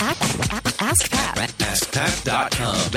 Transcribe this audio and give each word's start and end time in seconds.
Ask 0.00 1.10
Pat. 1.10 1.36
AskPat.com. 1.58 2.90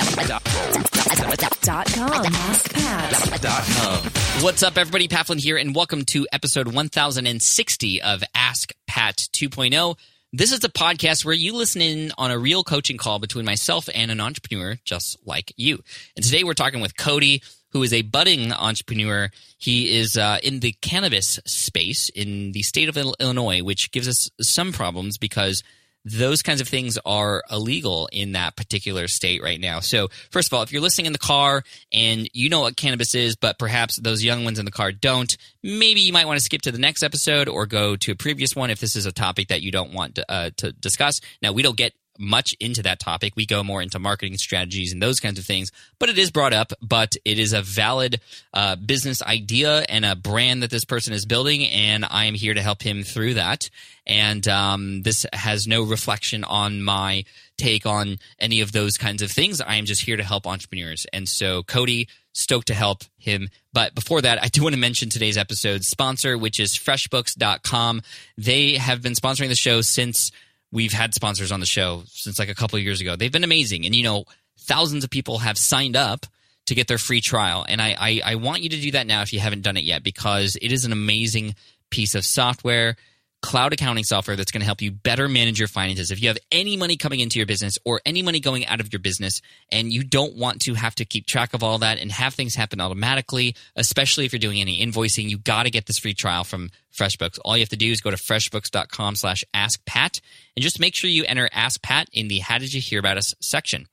Dot 1.63 1.88
com. 1.96 2.24
AskPat. 2.24 4.44
What's 4.44 4.62
up, 4.62 4.78
everybody? 4.78 5.08
Pat 5.08 5.26
Flynn 5.26 5.40
here, 5.40 5.58
and 5.58 5.74
welcome 5.74 6.06
to 6.06 6.28
episode 6.32 6.68
1060 6.68 8.04
of 8.04 8.24
Ask 8.36 8.74
Pat 8.86 9.16
2.0. 9.34 9.98
This 10.32 10.52
is 10.52 10.64
a 10.64 10.70
podcast 10.70 11.26
where 11.26 11.34
you 11.34 11.56
listen 11.56 11.81
in 11.81 12.12
on 12.19 12.29
a 12.29 12.37
real 12.37 12.63
coaching 12.63 12.97
call 12.97 13.18
between 13.18 13.46
myself 13.46 13.90
and 13.96 14.12
an 14.12 14.22
entrepreneur 14.22 14.78
just 14.86 15.18
like 15.26 15.54
you. 15.58 15.79
And 16.16 16.23
today 16.23 16.44
we're 16.44 16.54
talking 16.54 16.81
with 16.81 16.95
Cody, 16.95 17.41
who 17.70 17.81
is 17.81 17.94
a 17.94 18.04
budding 18.04 18.54
entrepreneur. 18.54 19.31
He 19.58 19.98
is 19.98 20.18
uh, 20.18 20.38
in 20.44 20.59
the 20.59 20.73
cannabis 20.84 21.40
space 21.48 22.09
in 22.09 22.52
the 22.52 22.62
state 22.62 22.90
of 22.90 22.95
Illinois, 22.95 23.63
which 23.63 23.91
gives 23.91 24.08
us 24.08 24.30
some 24.40 24.72
problems 24.72 25.18
because 25.18 25.63
those 26.05 26.41
kinds 26.41 26.62
of 26.62 26.68
things 26.68 26.98
are 27.05 27.44
illegal 27.52 28.09
in 28.12 28.31
that 28.31 28.55
particular 28.55 29.07
state 29.07 29.44
right 29.44 29.59
now. 29.59 29.80
So, 29.80 30.09
first 30.31 30.49
of 30.49 30.53
all, 30.53 30.63
if 30.63 30.71
you're 30.71 30.81
listening 30.81 31.05
in 31.05 31.13
the 31.13 31.20
car 31.20 31.63
and 31.94 32.30
you 32.34 32.49
know 32.49 32.62
what 32.62 32.75
cannabis 32.75 33.13
is, 33.13 33.35
but 33.35 33.59
perhaps 33.59 33.98
those 33.98 34.23
young 34.23 34.44
ones 34.44 34.59
in 34.59 34.66
the 34.66 34.72
car 34.72 34.91
don't, 34.91 35.35
maybe 35.63 36.02
you 36.02 36.13
might 36.13 36.25
want 36.25 36.39
to 36.39 36.44
skip 36.44 36.61
to 36.63 36.72
the 36.72 36.80
next 36.80 37.03
episode 37.03 37.48
or 37.48 37.66
go 37.66 37.95
to 37.95 38.11
a 38.11 38.16
previous 38.16 38.55
one 38.55 38.70
if 38.70 38.80
this 38.80 38.95
is 38.95 39.05
a 39.05 39.11
topic 39.11 39.49
that 39.49 39.61
you 39.61 39.72
don't 39.72 39.94
want 39.94 40.16
to, 40.16 40.31
uh, 40.31 40.49
to 40.58 40.72
discuss. 40.72 41.22
Now, 41.41 41.52
we 41.52 41.61
don't 41.61 41.77
get 41.77 41.94
much 42.21 42.55
into 42.59 42.84
that 42.84 42.99
topic. 42.99 43.34
We 43.35 43.45
go 43.45 43.63
more 43.63 43.81
into 43.81 43.99
marketing 43.99 44.38
strategies 44.38 44.93
and 44.93 45.02
those 45.02 45.20
kinds 45.20 45.39
of 45.39 45.45
things, 45.45 45.71
but 45.99 46.09
it 46.09 46.17
is 46.17 46.31
brought 46.31 46.53
up. 46.53 46.71
But 46.81 47.16
it 47.25 47.39
is 47.39 47.53
a 47.53 47.61
valid 47.61 48.21
uh, 48.53 48.75
business 48.75 49.21
idea 49.21 49.80
and 49.89 50.05
a 50.05 50.16
brand 50.16 50.63
that 50.63 50.70
this 50.70 50.85
person 50.85 51.13
is 51.13 51.25
building, 51.25 51.67
and 51.67 52.05
I 52.05 52.25
am 52.25 52.35
here 52.35 52.53
to 52.53 52.61
help 52.61 52.81
him 52.81 53.03
through 53.03 53.34
that. 53.34 53.70
And 54.05 54.47
um, 54.47 55.02
this 55.03 55.25
has 55.34 55.67
no 55.67 55.84
reflection 55.84 56.44
on 56.44 56.81
my 56.81 57.25
take 57.57 57.85
on 57.85 58.17
any 58.39 58.61
of 58.61 58.72
those 58.72 58.97
kinds 58.97 59.22
of 59.22 59.31
things. 59.31 59.61
I 59.61 59.75
am 59.75 59.86
just 59.86 60.02
here 60.02 60.17
to 60.17 60.23
help 60.23 60.47
entrepreneurs. 60.47 61.05
And 61.14 61.30
so, 61.30 61.64
Cody, 61.64 62.08
stoked 62.33 62.67
to 62.67 62.73
help 62.73 63.03
him. 63.17 63.49
But 63.73 63.95
before 63.95 64.22
that, 64.22 64.44
I 64.44 64.47
do 64.47 64.64
want 64.64 64.73
to 64.73 64.80
mention 64.80 65.09
today's 65.09 65.38
episode 65.38 65.83
sponsor, 65.83 66.38
which 66.38 66.59
is 66.59 66.73
freshbooks.com. 66.73 68.02
They 68.38 68.75
have 68.75 69.02
been 69.02 69.14
sponsoring 69.14 69.49
the 69.49 69.55
show 69.55 69.81
since 69.81 70.31
we've 70.72 70.94
had 70.94 71.14
sponsors 71.14 71.52
on 71.52 71.59
the 71.59 71.66
show 71.66 72.03
since 72.08 72.39
like 72.39 72.50
a 72.50 72.55
couple 72.55 72.77
of 72.77 72.83
years 72.83 73.02
ago. 73.02 73.16
They've 73.16 73.31
been 73.31 73.44
amazing. 73.44 73.86
And, 73.86 73.95
you 73.95 74.03
know, 74.03 74.25
thousands 74.59 75.03
of 75.03 75.09
people 75.09 75.39
have 75.39 75.58
signed 75.58 75.95
up 75.95 76.25
to 76.67 76.75
get 76.75 76.88
their 76.88 76.97
free 76.97 77.22
trial. 77.22 77.66
And 77.67 77.81
I, 77.81 77.95
I, 78.00 78.22
I 78.23 78.36
want 78.36 78.61
you 78.61 78.69
to 78.69 78.80
do 78.80 78.92
that 78.92 79.08
now 79.08 79.22
if 79.22 79.33
you 79.33 79.39
haven't 79.39 79.64
done 79.64 79.77
it 79.77 79.83
yet, 79.83 80.03
because 80.03 80.58
it 80.61 80.72
is 80.72 80.86
an 80.86 80.92
amazing 80.92 81.55
piece 81.89 82.16
of 82.16 82.23
software 82.23 82.95
cloud 83.42 83.73
accounting 83.73 84.03
software 84.03 84.36
that's 84.36 84.52
going 84.52 84.61
to 84.61 84.66
help 84.66 84.81
you 84.81 84.92
better 84.92 85.28
manage 85.28 85.58
your 85.59 85.67
finances. 85.67 86.11
If 86.11 86.22
you 86.22 86.28
have 86.28 86.38
any 86.52 86.78
money 86.78 86.95
coming 86.95 87.20
into 87.20 87.39
your 87.39 87.45
business 87.45 87.78
or 87.83 88.02
any 88.06 88.22
money 88.22 88.39
going 88.39 88.66
out 88.67 88.80
of 88.80 88.94
your 88.94 89.00
business 89.00 89.42
and 89.72 89.92
you 89.92 90.03
don't 90.03 90.36
want 90.36 90.61
to 90.61 90.75
have 90.75 90.95
to 90.95 91.06
keep 91.06 91.25
track 91.25 91.53
of 91.53 91.64
all 91.64 91.80
that 91.80 92.00
and 92.00 92.11
have 92.11 92.33
things 92.33 92.56
happen 92.56 92.80
automatically, 92.80 93.56
especially 93.75 94.25
if 94.25 94.33
you're 94.33 94.39
doing 94.39 94.61
any 94.61 94.86
invoicing, 94.86 95.30
you 95.30 95.38
got 95.38 95.64
to 95.64 95.72
get 95.72 95.88
this 95.88 95.98
free 95.98 96.14
trial 96.14 96.44
from 96.44 96.70
FreshBooks. 96.94 97.39
All 97.44 97.58
you 97.58 97.61
have 97.61 97.70
to 97.70 97.78
do 97.78 97.92
is 97.92 98.02
go 98.02 98.11
to 98.11 98.17
freshbooks.com 98.17 99.16
slash 99.16 99.44
askpat 99.55 100.22
and 100.55 100.64
just 100.64 100.80
make 100.80 100.95
sure 100.95 101.09
you 101.09 101.26
enter 101.26 101.50
Ask 101.52 101.81
Pat 101.81 102.09
in 102.14 102.28
the 102.28 102.39
How 102.39 102.59
Did 102.59 102.73
You 102.73 102.81
Hear 102.81 103.00
About 103.00 103.17
Us 103.17 103.33
section. 103.42 103.88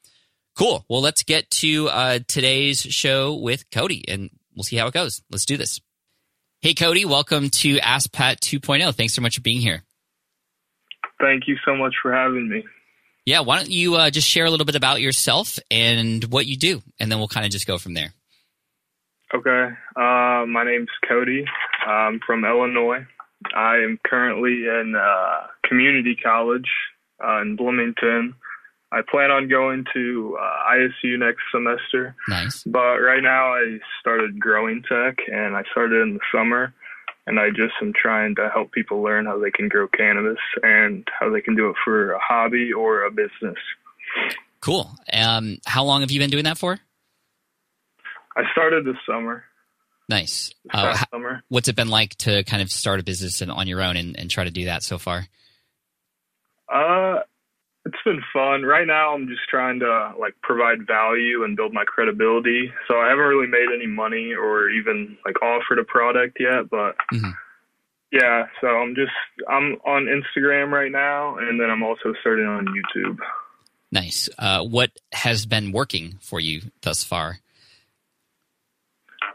Cool. 0.57 0.85
Well, 0.89 1.01
let's 1.01 1.23
get 1.23 1.51
to 1.53 1.89
uh, 1.89 2.19
today's 2.27 2.81
show 2.81 3.35
with 3.35 3.71
Cody 3.71 4.05
and 4.09 4.31
we'll 4.55 4.65
see 4.65 4.77
how 4.77 4.89
it 4.89 4.95
goes. 4.95 5.23
Let's 5.31 5.47
do 5.47 5.57
this. 5.57 5.81
Hey, 6.61 6.75
Cody, 6.75 7.05
welcome 7.05 7.51
to 7.51 7.79
Ask 7.79 8.11
Pat 8.11 8.41
2.0. 8.41 8.93
Thanks 8.93 9.15
so 9.15 9.23
much 9.23 9.37
for 9.37 9.43
being 9.43 9.61
here. 9.61 9.85
Thank 11.21 11.47
you 11.47 11.57
so 11.65 11.77
much 11.77 11.95
for 12.03 12.13
having 12.13 12.49
me. 12.49 12.65
Yeah, 13.25 13.41
why 13.43 13.59
don't 13.59 13.71
you 13.71 13.95
uh, 13.95 14.11
just 14.11 14.29
share 14.29 14.45
a 14.45 14.51
little 14.51 14.67
bit 14.67 14.75
about 14.75 15.01
yourself 15.01 15.61
and 15.71 16.25
what 16.25 16.47
you 16.47 16.57
do, 16.57 16.83
and 16.99 17.13
then 17.13 17.21
we'll 17.21 17.29
kind 17.29 17.47
of 17.47 17.53
just 17.53 17.69
go 17.69 17.79
from 17.79 17.95
there. 17.95 18.13
Okay. 19.33 19.69
Uh, 19.95 20.47
my 20.47 20.65
name's 20.65 20.89
Cody. 21.09 21.45
I'm 21.87 22.19
from 22.27 22.45
Illinois. 22.45 23.07
I 23.55 23.77
am 23.77 24.01
currently 24.05 24.65
in 24.67 24.97
uh, 24.99 25.47
community 25.65 26.17
college 26.17 26.69
uh, 27.25 27.41
in 27.41 27.55
Bloomington. 27.55 28.35
I 28.91 29.01
plan 29.09 29.31
on 29.31 29.49
going 29.49 29.85
to 29.93 30.39
uh, 30.41 30.75
ISU 30.75 31.19
next 31.19 31.43
semester. 31.53 32.17
Nice. 32.29 32.65
But 32.65 32.99
right 32.99 33.23
now 33.23 33.53
I 33.55 33.79
started 34.01 34.41
growing 34.41 34.83
tech 34.83 35.19
and 35.31 35.57
I 35.57 35.63
started 35.73 36.01
in 36.01 36.15
the 36.15 36.21
summer 36.33 36.73
and 37.27 37.39
I 37.39 37.51
just 37.51 37.75
am 37.83 37.93
trying 37.95 38.35
to 38.37 38.49
help 38.49 38.73
people 38.73 39.03
learn 39.03 39.27
how 39.27 39.39
they 39.39 39.51
can 39.51 39.69
grow 39.69 39.87
cannabis 39.89 40.39
and 40.63 41.07
how 41.21 41.31
they 41.31 41.43
can 41.43 41.55
do 41.55 41.69
it 41.69 41.77
for 41.85 42.13
a 42.13 42.19
hobby 42.19 42.73
or 42.73 43.05
a 43.05 43.11
business. 43.11 43.59
Cool. 44.61 44.91
Um, 45.13 45.59
how 45.67 45.85
long 45.85 46.01
have 46.01 46.11
you 46.11 46.19
been 46.19 46.31
doing 46.31 46.45
that 46.45 46.57
for? 46.57 46.79
I 48.35 48.43
started 48.53 48.87
this 48.87 48.97
summer. 49.07 49.45
Nice. 50.09 50.55
This 50.65 50.75
uh, 50.75 50.97
summer. 51.13 51.43
What's 51.49 51.69
it 51.69 51.77
been 51.77 51.91
like 51.91 52.15
to 52.19 52.43
kind 52.45 52.63
of 52.63 52.71
start 52.71 53.01
a 53.01 53.03
business 53.03 53.43
and, 53.43 53.51
on 53.51 53.67
your 53.67 53.83
own 53.83 53.99
and, 53.99 54.19
and 54.19 54.31
try 54.31 54.45
to 54.45 54.51
do 54.51 54.65
that 54.65 54.83
so 54.83 54.97
far? 54.97 55.27
It's 57.99 58.05
been 58.05 58.23
fun. 58.33 58.63
Right 58.63 58.87
now, 58.87 59.15
I'm 59.15 59.27
just 59.27 59.49
trying 59.51 59.81
to 59.81 60.13
like 60.19 60.35
provide 60.43 60.87
value 60.87 61.45
and 61.45 61.57
build 61.57 61.73
my 61.73 61.85
credibility. 61.85 62.73
So 62.87 62.99
I 62.99 63.09
haven't 63.09 63.25
really 63.25 63.49
made 63.49 63.69
any 63.75 63.87
money 63.87 64.35
or 64.35 64.71
even 64.71 65.17
like 65.25 65.41
offered 65.43 65.79
a 65.79 65.85
product 65.85 66.39
yet, 66.39 66.71
but 66.71 66.95
mm-hmm. 67.13 67.31
yeah. 68.13 68.47
So 68.61 68.69
I'm 68.69 68.95
just 68.95 69.13
I'm 69.49 69.79
on 69.85 70.07
Instagram 70.07 70.71
right 70.71 70.93
now, 70.93 71.39
and 71.39 71.61
then 71.61 71.71
I'm 71.71 71.83
also 71.83 72.15
starting 72.21 72.47
on 72.47 72.67
YouTube. 72.67 73.19
Nice. 73.91 74.29
Uh, 74.39 74.63
what 74.63 74.91
has 75.13 75.47
been 75.47 75.73
working 75.73 76.19
for 76.21 76.39
you 76.39 76.63
thus 76.83 77.03
far? 77.03 77.41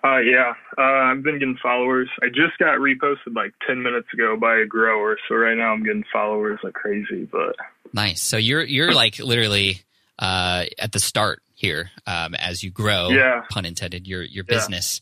Uh, 0.06 0.20
yeah, 0.20 0.54
uh, 0.78 0.82
I've 0.82 1.24
been 1.24 1.40
getting 1.40 1.58
followers. 1.64 2.10
I 2.22 2.28
just 2.28 2.58
got 2.60 2.78
reposted 2.80 3.36
like 3.36 3.54
10 3.66 3.82
minutes 3.82 4.08
ago 4.14 4.36
by 4.36 4.58
a 4.58 4.66
grower, 4.66 5.18
so 5.30 5.36
right 5.36 5.58
now 5.58 5.72
I'm 5.72 5.84
getting 5.84 6.04
followers 6.12 6.60
like 6.62 6.74
crazy. 6.74 7.28
But 7.32 7.56
nice. 7.94 8.22
So 8.22 8.36
you're 8.36 8.64
you're 8.64 8.94
like 8.94 9.20
literally 9.20 9.82
uh, 10.20 10.66
at 10.78 10.92
the 10.92 11.00
start 11.00 11.42
here 11.54 11.90
um, 12.06 12.36
as 12.36 12.64
you 12.64 12.70
grow. 12.70 13.10
Yeah. 13.10 13.44
Pun 13.50 13.66
intended. 13.66 14.06
Your 14.08 14.24
your 14.24 14.44
business. 14.44 15.00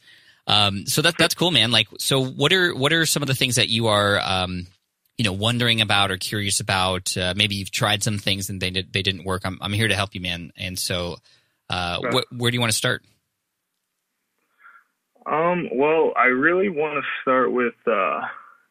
Yeah. 0.47 0.65
Um, 0.67 0.85
so 0.85 1.01
that 1.01 1.17
that's 1.17 1.33
cool, 1.33 1.49
man. 1.51 1.71
Like, 1.71 1.87
so 1.97 2.23
what 2.23 2.53
are 2.53 2.75
what 2.75 2.93
are 2.93 3.05
some 3.05 3.23
of 3.23 3.27
the 3.27 3.35
things 3.35 3.55
that 3.55 3.69
you 3.69 3.87
are 3.87 4.19
um, 4.23 4.67
you 5.17 5.25
know 5.25 5.33
wondering 5.33 5.81
about 5.81 6.11
or 6.11 6.17
curious 6.17 6.59
about? 6.59 7.15
Uh, 7.17 7.33
maybe 7.35 7.55
you've 7.55 7.71
tried 7.71 8.03
some 8.03 8.19
things 8.19 8.49
and 8.49 8.61
they 8.61 8.69
did, 8.69 8.93
they 8.93 9.01
didn't 9.01 9.23
work. 9.23 9.43
I'm 9.45 9.57
I'm 9.61 9.73
here 9.73 9.87
to 9.87 9.95
help 9.95 10.13
you, 10.13 10.21
man. 10.21 10.51
And 10.57 10.77
so, 10.77 11.17
uh, 11.69 11.99
wh- 12.11 12.39
where 12.39 12.51
do 12.51 12.55
you 12.55 12.61
want 12.61 12.71
to 12.71 12.77
start? 12.77 13.03
Um, 15.31 15.69
well, 15.73 16.11
I 16.17 16.25
really 16.25 16.67
want 16.67 17.01
to 17.01 17.21
start 17.21 17.53
with 17.53 17.73
uh, 17.87 18.19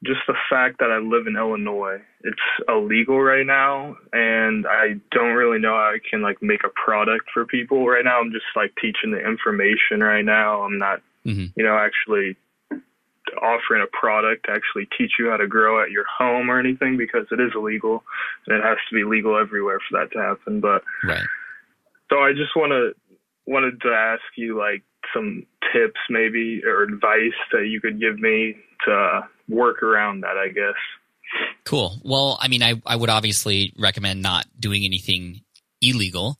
just 0.05 0.21
the 0.27 0.35
fact 0.51 0.79
that 0.81 0.91
I 0.91 0.99
live 0.99 1.27
in 1.27 1.35
Illinois. 1.35 2.03
It's 2.23 2.69
illegal 2.69 3.19
right 3.19 3.47
now, 3.47 3.97
and 4.13 4.67
I 4.67 5.01
don't 5.11 5.33
really 5.33 5.59
know 5.59 5.73
how 5.73 5.95
I 5.95 5.99
can 6.09 6.21
like 6.21 6.43
make 6.43 6.63
a 6.63 6.69
product 6.69 7.31
for 7.33 7.47
people 7.47 7.87
right 7.87 8.05
now. 8.05 8.21
I'm 8.21 8.31
just 8.31 8.45
like 8.55 8.75
teaching 8.81 9.11
the 9.11 9.27
information 9.27 10.01
right 10.01 10.25
now. 10.25 10.61
I'm 10.61 10.79
not, 10.79 11.01
mm-hmm. 11.25 11.47
you 11.57 11.65
know, 11.65 11.79
actually 11.79 12.37
offering 13.41 13.83
a 13.83 13.97
product 13.97 14.45
to 14.47 14.53
actually 14.53 14.87
teach 14.99 15.13
you 15.19 15.31
how 15.31 15.39
to 15.39 15.47
grow 15.47 15.83
at 15.83 15.91
your 15.91 16.05
home 16.05 16.51
or 16.51 16.59
anything 16.59 16.99
because 16.99 17.27
it 17.31 17.41
is 17.41 17.53
illegal 17.55 18.03
and 18.47 18.57
it 18.57 18.63
has 18.63 18.77
to 18.89 18.95
be 18.95 19.05
legal 19.05 19.39
everywhere 19.39 19.79
for 19.89 19.99
that 19.99 20.13
to 20.13 20.19
happen. 20.19 20.61
But 20.61 20.83
right. 21.05 21.25
So 22.11 22.19
I 22.19 22.33
just 22.33 22.55
want 22.55 22.73
to 22.73 22.93
wanted 23.47 23.81
to 23.81 23.89
ask 23.89 24.23
you 24.37 24.59
like 24.59 24.83
some 25.15 25.47
tips 25.73 26.01
maybe 26.09 26.63
or 26.65 26.83
advice 26.83 27.39
that 27.53 27.67
you 27.69 27.81
could 27.81 28.01
give 28.01 28.19
me 28.19 28.57
to 28.87 29.29
work 29.49 29.83
around 29.83 30.23
that, 30.23 30.37
I 30.37 30.49
guess. 30.49 30.77
Cool. 31.65 32.01
Well, 32.05 32.39
I 32.41 32.49
mean, 32.49 32.63
I, 32.63 32.81
I 32.85 32.97
would 32.97 33.11
obviously 33.11 33.73
recommend 33.79 34.23
not 34.23 34.47
doing 34.59 34.85
anything 34.85 35.43
illegal. 35.81 36.39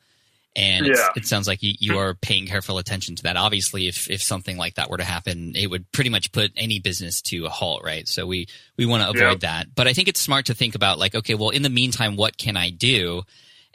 And 0.57 0.87
yeah. 0.87 1.11
it 1.15 1.27
sounds 1.27 1.47
like 1.47 1.63
you, 1.63 1.75
you 1.79 1.99
are 1.99 2.15
paying 2.15 2.47
careful 2.47 2.79
attention 2.79 3.15
to 3.17 3.23
that. 3.23 3.37
Obviously, 3.37 3.87
if, 3.87 4.11
if 4.11 4.21
something 4.21 4.57
like 4.57 4.75
that 4.75 4.91
were 4.91 4.97
to 4.97 5.05
happen, 5.05 5.53
it 5.55 5.69
would 5.69 5.91
pretty 5.93 6.11
much 6.11 6.33
put 6.33 6.51
any 6.57 6.81
business 6.81 7.23
to 7.23 7.47
a 7.47 7.49
halt, 7.49 7.83
right? 7.85 8.09
So 8.09 8.27
we, 8.27 8.49
we 8.77 8.85
want 8.85 9.05
to 9.05 9.11
avoid 9.11 9.45
yeah. 9.45 9.59
that. 9.59 9.75
But 9.77 9.87
I 9.87 9.93
think 9.93 10.09
it's 10.09 10.21
smart 10.21 10.47
to 10.47 10.55
think 10.55 10.75
about 10.75 10.99
like, 10.99 11.15
okay, 11.15 11.35
well, 11.35 11.51
in 11.51 11.63
the 11.63 11.71
meantime, 11.71 12.17
what 12.17 12.37
can 12.37 12.57
I 12.57 12.71
do? 12.71 13.23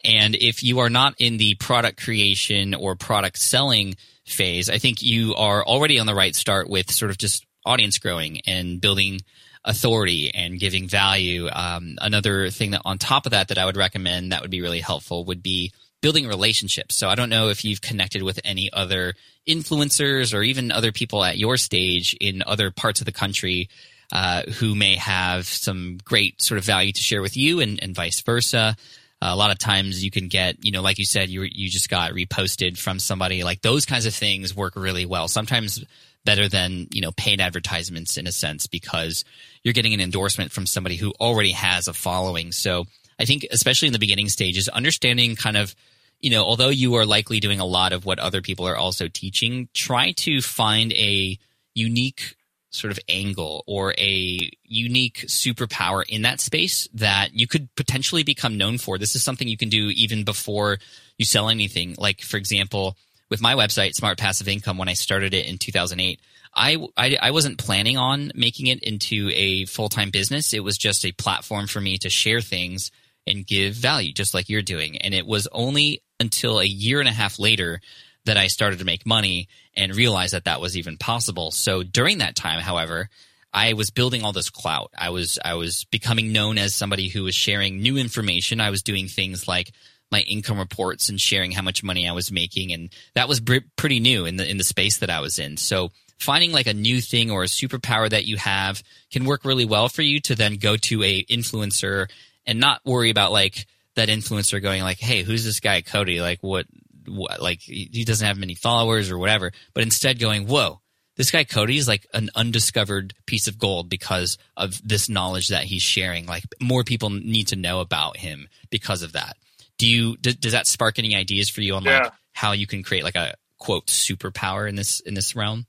And 0.03 0.35
if 0.35 0.63
you 0.63 0.79
are 0.79 0.89
not 0.89 1.15
in 1.17 1.37
the 1.37 1.55
product 1.55 2.03
creation 2.03 2.75
or 2.75 2.95
product 2.95 3.37
selling 3.37 3.95
phase, 4.25 4.69
I 4.69 4.77
think 4.77 5.01
you 5.01 5.35
are 5.35 5.63
already 5.63 5.99
on 5.99 6.07
the 6.07 6.15
right 6.15 6.35
start 6.35 6.69
with 6.69 6.91
sort 6.91 7.11
of 7.11 7.17
just 7.17 7.45
audience 7.65 7.97
growing 7.99 8.41
and 8.45 8.79
building 8.79 9.21
authority 9.63 10.31
and 10.33 10.59
giving 10.59 10.87
value. 10.87 11.49
Um, 11.51 11.97
another 12.01 12.49
thing 12.49 12.71
that 12.71 12.81
on 12.85 12.97
top 12.97 13.25
of 13.25 13.31
that 13.31 13.47
that 13.49 13.57
I 13.57 13.65
would 13.65 13.77
recommend 13.77 14.31
that 14.31 14.41
would 14.41 14.51
be 14.51 14.61
really 14.61 14.79
helpful 14.79 15.25
would 15.25 15.41
be 15.41 15.71
building 16.01 16.27
relationships. 16.27 16.95
So 16.95 17.09
I 17.09 17.15
don't 17.15 17.29
know 17.29 17.49
if 17.49 17.65
you've 17.65 17.81
connected 17.81 18.21
with 18.21 18.39
any 18.43 18.71
other 18.71 19.15
influencers 19.47 20.37
or 20.37 20.43
even 20.43 20.71
other 20.71 20.91
people 20.91 21.23
at 21.23 21.37
your 21.37 21.57
stage 21.57 22.15
in 22.21 22.43
other 22.45 22.69
parts 22.69 23.01
of 23.01 23.05
the 23.05 23.11
country 23.11 23.69
uh, 24.11 24.43
who 24.43 24.75
may 24.75 24.95
have 24.97 25.47
some 25.47 25.97
great 26.03 26.41
sort 26.41 26.59
of 26.59 26.63
value 26.63 26.91
to 26.91 27.01
share 27.01 27.23
with 27.23 27.35
you 27.35 27.59
and, 27.59 27.81
and 27.81 27.95
vice 27.95 28.21
versa. 28.21 28.75
Uh, 29.21 29.29
a 29.31 29.35
lot 29.35 29.51
of 29.51 29.57
times 29.57 30.03
you 30.03 30.11
can 30.11 30.27
get, 30.27 30.63
you 30.63 30.71
know, 30.71 30.81
like 30.81 30.99
you 30.99 31.05
said, 31.05 31.29
you 31.29 31.43
you 31.43 31.69
just 31.69 31.89
got 31.89 32.11
reposted 32.11 32.77
from 32.77 32.99
somebody. 32.99 33.43
Like 33.43 33.61
those 33.61 33.85
kinds 33.85 34.05
of 34.05 34.13
things 34.13 34.55
work 34.55 34.75
really 34.75 35.05
well. 35.05 35.27
Sometimes 35.27 35.83
better 36.25 36.49
than 36.49 36.87
you 36.91 37.01
know 37.01 37.11
paid 37.11 37.39
advertisements 37.39 38.17
in 38.17 38.27
a 38.27 38.31
sense 38.31 38.67
because 38.67 39.23
you're 39.63 39.73
getting 39.73 39.93
an 39.93 40.01
endorsement 40.01 40.51
from 40.51 40.65
somebody 40.65 40.95
who 40.97 41.13
already 41.19 41.51
has 41.51 41.87
a 41.87 41.93
following. 41.93 42.51
So 42.51 42.85
I 43.19 43.25
think 43.25 43.45
especially 43.51 43.87
in 43.87 43.93
the 43.93 43.99
beginning 43.99 44.27
stages, 44.27 44.67
understanding 44.67 45.35
kind 45.35 45.55
of 45.55 45.73
you 46.19 46.31
know 46.31 46.43
although 46.43 46.69
you 46.69 46.95
are 46.95 47.05
likely 47.05 47.39
doing 47.39 47.59
a 47.59 47.65
lot 47.65 47.93
of 47.93 48.05
what 48.05 48.19
other 48.19 48.41
people 48.41 48.67
are 48.67 48.75
also 48.75 49.07
teaching, 49.07 49.69
try 49.73 50.11
to 50.13 50.41
find 50.41 50.91
a 50.93 51.39
unique 51.73 52.35
sort 52.75 52.91
of 52.91 52.99
angle 53.09 53.63
or 53.67 53.93
a 53.97 54.51
unique 54.63 55.25
superpower 55.27 56.03
in 56.07 56.23
that 56.23 56.39
space 56.39 56.87
that 56.93 57.33
you 57.33 57.47
could 57.47 57.73
potentially 57.75 58.23
become 58.23 58.57
known 58.57 58.77
for. 58.77 58.97
This 58.97 59.15
is 59.15 59.23
something 59.23 59.47
you 59.47 59.57
can 59.57 59.69
do 59.69 59.89
even 59.95 60.23
before 60.23 60.79
you 61.17 61.25
sell 61.25 61.49
anything. 61.49 61.95
Like 61.97 62.21
for 62.21 62.37
example, 62.37 62.97
with 63.29 63.41
my 63.41 63.55
website, 63.55 63.93
Smart 63.93 64.17
Passive 64.17 64.47
Income, 64.47 64.77
when 64.77 64.89
I 64.89 64.93
started 64.93 65.33
it 65.33 65.47
in 65.47 65.57
2008, 65.57 66.19
I, 66.53 66.77
I, 66.95 67.17
I 67.21 67.31
wasn't 67.31 67.57
planning 67.57 67.97
on 67.97 68.31
making 68.35 68.67
it 68.67 68.83
into 68.83 69.29
a 69.33 69.65
full 69.65 69.89
time 69.89 70.09
business. 70.09 70.53
It 70.53 70.63
was 70.63 70.77
just 70.77 71.05
a 71.05 71.11
platform 71.11 71.67
for 71.67 71.81
me 71.81 71.97
to 71.99 72.09
share 72.09 72.41
things 72.41 72.91
and 73.27 73.45
give 73.45 73.73
value, 73.73 74.13
just 74.13 74.33
like 74.33 74.49
you're 74.49 74.61
doing. 74.61 74.97
And 74.99 75.13
it 75.13 75.25
was 75.25 75.47
only 75.51 76.01
until 76.19 76.59
a 76.59 76.65
year 76.65 76.99
and 76.99 77.09
a 77.09 77.13
half 77.13 77.39
later 77.39 77.81
that 78.25 78.37
I 78.37 78.47
started 78.47 78.79
to 78.79 78.85
make 78.85 79.05
money 79.05 79.47
and 79.75 79.95
realized 79.95 80.33
that 80.33 80.45
that 80.45 80.61
was 80.61 80.77
even 80.77 80.97
possible. 80.97 81.51
So 81.51 81.83
during 81.83 82.19
that 82.19 82.35
time, 82.35 82.59
however, 82.59 83.09
I 83.53 83.73
was 83.73 83.89
building 83.89 84.23
all 84.23 84.33
this 84.33 84.49
clout. 84.49 84.91
I 84.97 85.09
was 85.11 85.39
I 85.43 85.53
was 85.55 85.85
becoming 85.85 86.33
known 86.33 86.57
as 86.57 86.75
somebody 86.75 87.07
who 87.07 87.23
was 87.23 87.35
sharing 87.35 87.81
new 87.81 87.97
information. 87.97 88.59
I 88.59 88.69
was 88.69 88.83
doing 88.83 89.07
things 89.07 89.47
like 89.47 89.71
my 90.11 90.19
income 90.21 90.59
reports 90.59 91.09
and 91.09 91.19
sharing 91.19 91.51
how 91.51 91.61
much 91.61 91.83
money 91.83 92.07
I 92.07 92.11
was 92.11 92.31
making, 92.31 92.73
and 92.73 92.89
that 93.13 93.29
was 93.29 93.41
pretty 93.77 93.99
new 94.01 94.25
in 94.25 94.35
the 94.35 94.49
in 94.49 94.57
the 94.57 94.63
space 94.65 94.97
that 94.97 95.09
I 95.09 95.21
was 95.21 95.39
in. 95.39 95.55
So 95.55 95.91
finding 96.19 96.51
like 96.51 96.67
a 96.67 96.73
new 96.73 96.99
thing 96.99 97.31
or 97.31 97.43
a 97.43 97.47
superpower 97.47 98.09
that 98.09 98.25
you 98.25 98.37
have 98.37 98.83
can 99.11 99.23
work 99.23 99.45
really 99.45 99.65
well 99.65 99.87
for 99.87 100.01
you 100.01 100.19
to 100.21 100.35
then 100.35 100.55
go 100.57 100.75
to 100.77 101.03
a 101.03 101.23
influencer 101.25 102.09
and 102.45 102.59
not 102.59 102.81
worry 102.85 103.09
about 103.09 103.31
like 103.31 103.67
that 103.95 104.09
influencer 104.09 104.61
going 104.61 104.83
like, 104.83 104.99
"Hey, 104.99 105.23
who's 105.23 105.45
this 105.45 105.61
guy 105.61 105.81
Cody? 105.81 106.19
Like 106.19 106.39
what 106.41 106.65
like 107.07 107.61
he 107.61 108.03
doesn't 108.05 108.25
have 108.25 108.37
many 108.37 108.55
followers 108.55 109.11
or 109.11 109.17
whatever." 109.17 109.51
But 109.73 109.83
instead 109.83 110.19
going, 110.19 110.47
"Whoa, 110.47 110.81
this 111.17 111.31
guy 111.31 111.43
Cody 111.43 111.77
is 111.77 111.87
like 111.87 112.05
an 112.13 112.29
undiscovered 112.35 113.13
piece 113.25 113.47
of 113.47 113.57
gold 113.57 113.89
because 113.89 114.37
of 114.57 114.81
this 114.87 115.09
knowledge 115.09 115.49
that 115.49 115.63
he's 115.63 115.83
sharing. 115.83 116.25
Like 116.25 116.43
more 116.61 116.83
people 116.83 117.09
need 117.09 117.47
to 117.49 117.55
know 117.55 117.79
about 117.79 118.17
him 118.17 118.47
because 118.69 119.01
of 119.01 119.13
that." 119.13 119.37
Do 119.77 119.87
you 119.89 120.17
does, 120.17 120.35
does 120.35 120.51
that 120.53 120.67
spark 120.67 120.99
any 120.99 121.15
ideas 121.15 121.49
for 121.49 121.61
you 121.61 121.75
on 121.75 121.83
like 121.83 122.11
how 122.33 122.53
you 122.53 122.67
can 122.67 122.83
create 122.83 123.03
like 123.03 123.15
a 123.15 123.35
quote 123.59 123.87
superpower 123.87 124.67
in 124.69 124.75
this 124.75 124.99
in 125.01 125.13
this 125.13 125.35
realm? 125.35 125.65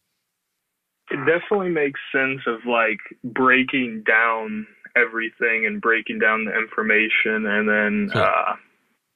It 1.10 1.18
definitely 1.24 1.70
makes 1.70 2.00
sense 2.12 2.40
of 2.46 2.66
like 2.66 2.98
breaking 3.24 4.02
down 4.06 4.66
everything 4.96 5.66
and 5.66 5.80
breaking 5.80 6.18
down 6.18 6.44
the 6.46 6.56
information 6.56 7.46
and 7.46 7.68
then 7.68 8.10
Cool. 8.12 8.22
uh 8.22 8.56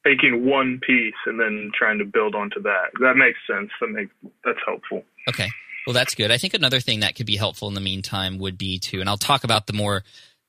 taking 0.05 0.45
one 0.45 0.79
piece 0.85 1.13
and 1.25 1.39
then 1.39 1.71
trying 1.77 1.99
to 1.99 2.05
build 2.05 2.35
onto 2.35 2.61
that. 2.61 2.91
That 3.01 3.15
makes 3.15 3.39
sense. 3.47 3.69
That 3.79 3.89
makes 3.89 4.11
that's 4.43 4.59
helpful. 4.65 5.03
Okay. 5.29 5.47
Well, 5.85 5.93
that's 5.93 6.15
good. 6.15 6.31
I 6.31 6.37
think 6.37 6.53
another 6.53 6.79
thing 6.79 6.99
that 6.99 7.15
could 7.15 7.25
be 7.25 7.35
helpful 7.35 7.67
in 7.67 7.73
the 7.73 7.81
meantime 7.81 8.37
would 8.37 8.57
be 8.57 8.79
to, 8.79 8.99
and 8.99 9.09
I'll 9.09 9.17
talk 9.17 9.43
about 9.43 9.67
the 9.67 9.73
more 9.73 10.03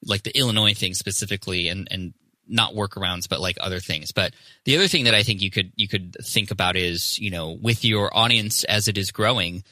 like 0.04 0.22
the 0.22 0.36
Illinois 0.36 0.74
thing 0.74 0.94
specifically 0.94 1.68
and, 1.68 1.88
and 1.90 2.12
not 2.48 2.74
workarounds, 2.74 3.28
but 3.28 3.40
like 3.40 3.56
other 3.60 3.80
things. 3.80 4.12
But 4.12 4.34
the 4.64 4.76
other 4.76 4.88
thing 4.88 5.04
that 5.04 5.14
I 5.14 5.22
think 5.22 5.40
you 5.40 5.50
could, 5.50 5.72
you 5.76 5.88
could 5.88 6.16
think 6.22 6.50
about 6.50 6.76
is, 6.76 7.18
you 7.18 7.30
know, 7.30 7.52
with 7.52 7.84
your 7.84 8.14
audience 8.14 8.64
as 8.64 8.88
it 8.88 8.98
is 8.98 9.10
growing, 9.10 9.62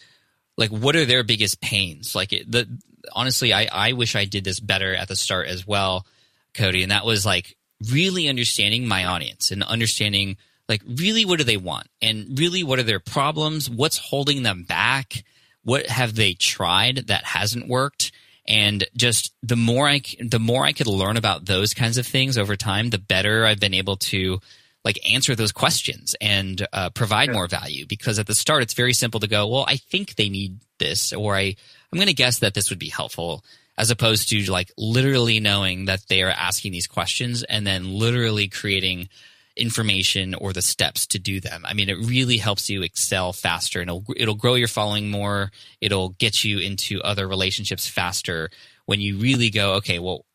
like 0.56 0.70
what 0.70 0.96
are 0.96 1.04
their 1.04 1.24
biggest 1.24 1.60
pains? 1.60 2.14
Like 2.14 2.32
it, 2.32 2.50
the, 2.50 2.66
honestly, 3.12 3.52
I, 3.52 3.68
I 3.70 3.92
wish 3.92 4.16
I 4.16 4.24
did 4.24 4.44
this 4.44 4.60
better 4.60 4.94
at 4.94 5.08
the 5.08 5.16
start 5.16 5.48
as 5.48 5.66
well, 5.66 6.06
Cody. 6.54 6.82
And 6.82 6.92
that 6.92 7.04
was 7.04 7.26
like 7.26 7.56
really 7.90 8.28
understanding 8.28 8.86
my 8.86 9.04
audience 9.04 9.50
and 9.50 9.62
understanding 9.62 10.36
like 10.68 10.82
really 10.86 11.24
what 11.24 11.38
do 11.38 11.44
they 11.44 11.56
want 11.56 11.88
and 12.00 12.38
really 12.38 12.62
what 12.62 12.78
are 12.78 12.84
their 12.84 13.00
problems? 13.00 13.68
What's 13.68 13.98
holding 13.98 14.42
them 14.42 14.62
back? 14.62 15.24
What 15.62 15.86
have 15.86 16.14
they 16.14 16.34
tried 16.34 17.08
that 17.08 17.24
hasn't 17.24 17.68
worked? 17.68 18.12
And 18.46 18.84
just 18.96 19.32
the 19.42 19.56
more 19.56 19.88
I, 19.88 20.00
the 20.20 20.38
more 20.38 20.64
I 20.64 20.72
could 20.72 20.86
learn 20.86 21.16
about 21.16 21.46
those 21.46 21.74
kinds 21.74 21.98
of 21.98 22.06
things 22.06 22.38
over 22.38 22.56
time, 22.56 22.90
the 22.90 22.98
better 22.98 23.44
I've 23.44 23.60
been 23.60 23.74
able 23.74 23.96
to 23.96 24.40
like 24.84 24.98
answer 25.08 25.34
those 25.34 25.52
questions 25.52 26.14
and 26.20 26.66
uh, 26.72 26.90
provide 26.90 27.32
more 27.32 27.46
value. 27.46 27.86
Because 27.86 28.18
at 28.18 28.26
the 28.26 28.34
start, 28.34 28.62
it's 28.62 28.74
very 28.74 28.92
simple 28.92 29.20
to 29.20 29.28
go, 29.28 29.46
well, 29.46 29.64
I 29.68 29.76
think 29.76 30.14
they 30.14 30.28
need 30.28 30.60
this, 30.78 31.12
or 31.12 31.36
I, 31.36 31.54
I'm 31.92 31.96
going 31.96 32.06
to 32.06 32.14
guess 32.14 32.38
that 32.38 32.54
this 32.54 32.70
would 32.70 32.78
be 32.78 32.88
helpful, 32.88 33.44
as 33.80 33.90
opposed 33.90 34.28
to 34.28 34.52
like 34.52 34.70
literally 34.76 35.40
knowing 35.40 35.86
that 35.86 36.06
they 36.08 36.22
are 36.22 36.28
asking 36.28 36.70
these 36.70 36.86
questions 36.86 37.42
and 37.44 37.66
then 37.66 37.90
literally 37.90 38.46
creating 38.46 39.08
information 39.56 40.34
or 40.34 40.52
the 40.52 40.60
steps 40.60 41.06
to 41.06 41.18
do 41.18 41.40
them. 41.40 41.64
I 41.64 41.72
mean, 41.72 41.88
it 41.88 41.94
really 41.94 42.36
helps 42.36 42.68
you 42.68 42.82
excel 42.82 43.32
faster 43.32 43.80
and 43.80 43.88
it'll, 43.88 44.04
it'll 44.18 44.34
grow 44.34 44.54
your 44.54 44.68
following 44.68 45.10
more. 45.10 45.50
It'll 45.80 46.10
get 46.10 46.44
you 46.44 46.58
into 46.58 47.00
other 47.00 47.26
relationships 47.26 47.88
faster 47.88 48.50
when 48.84 49.00
you 49.00 49.16
really 49.16 49.48
go, 49.48 49.76
okay, 49.76 49.98
well, 49.98 50.26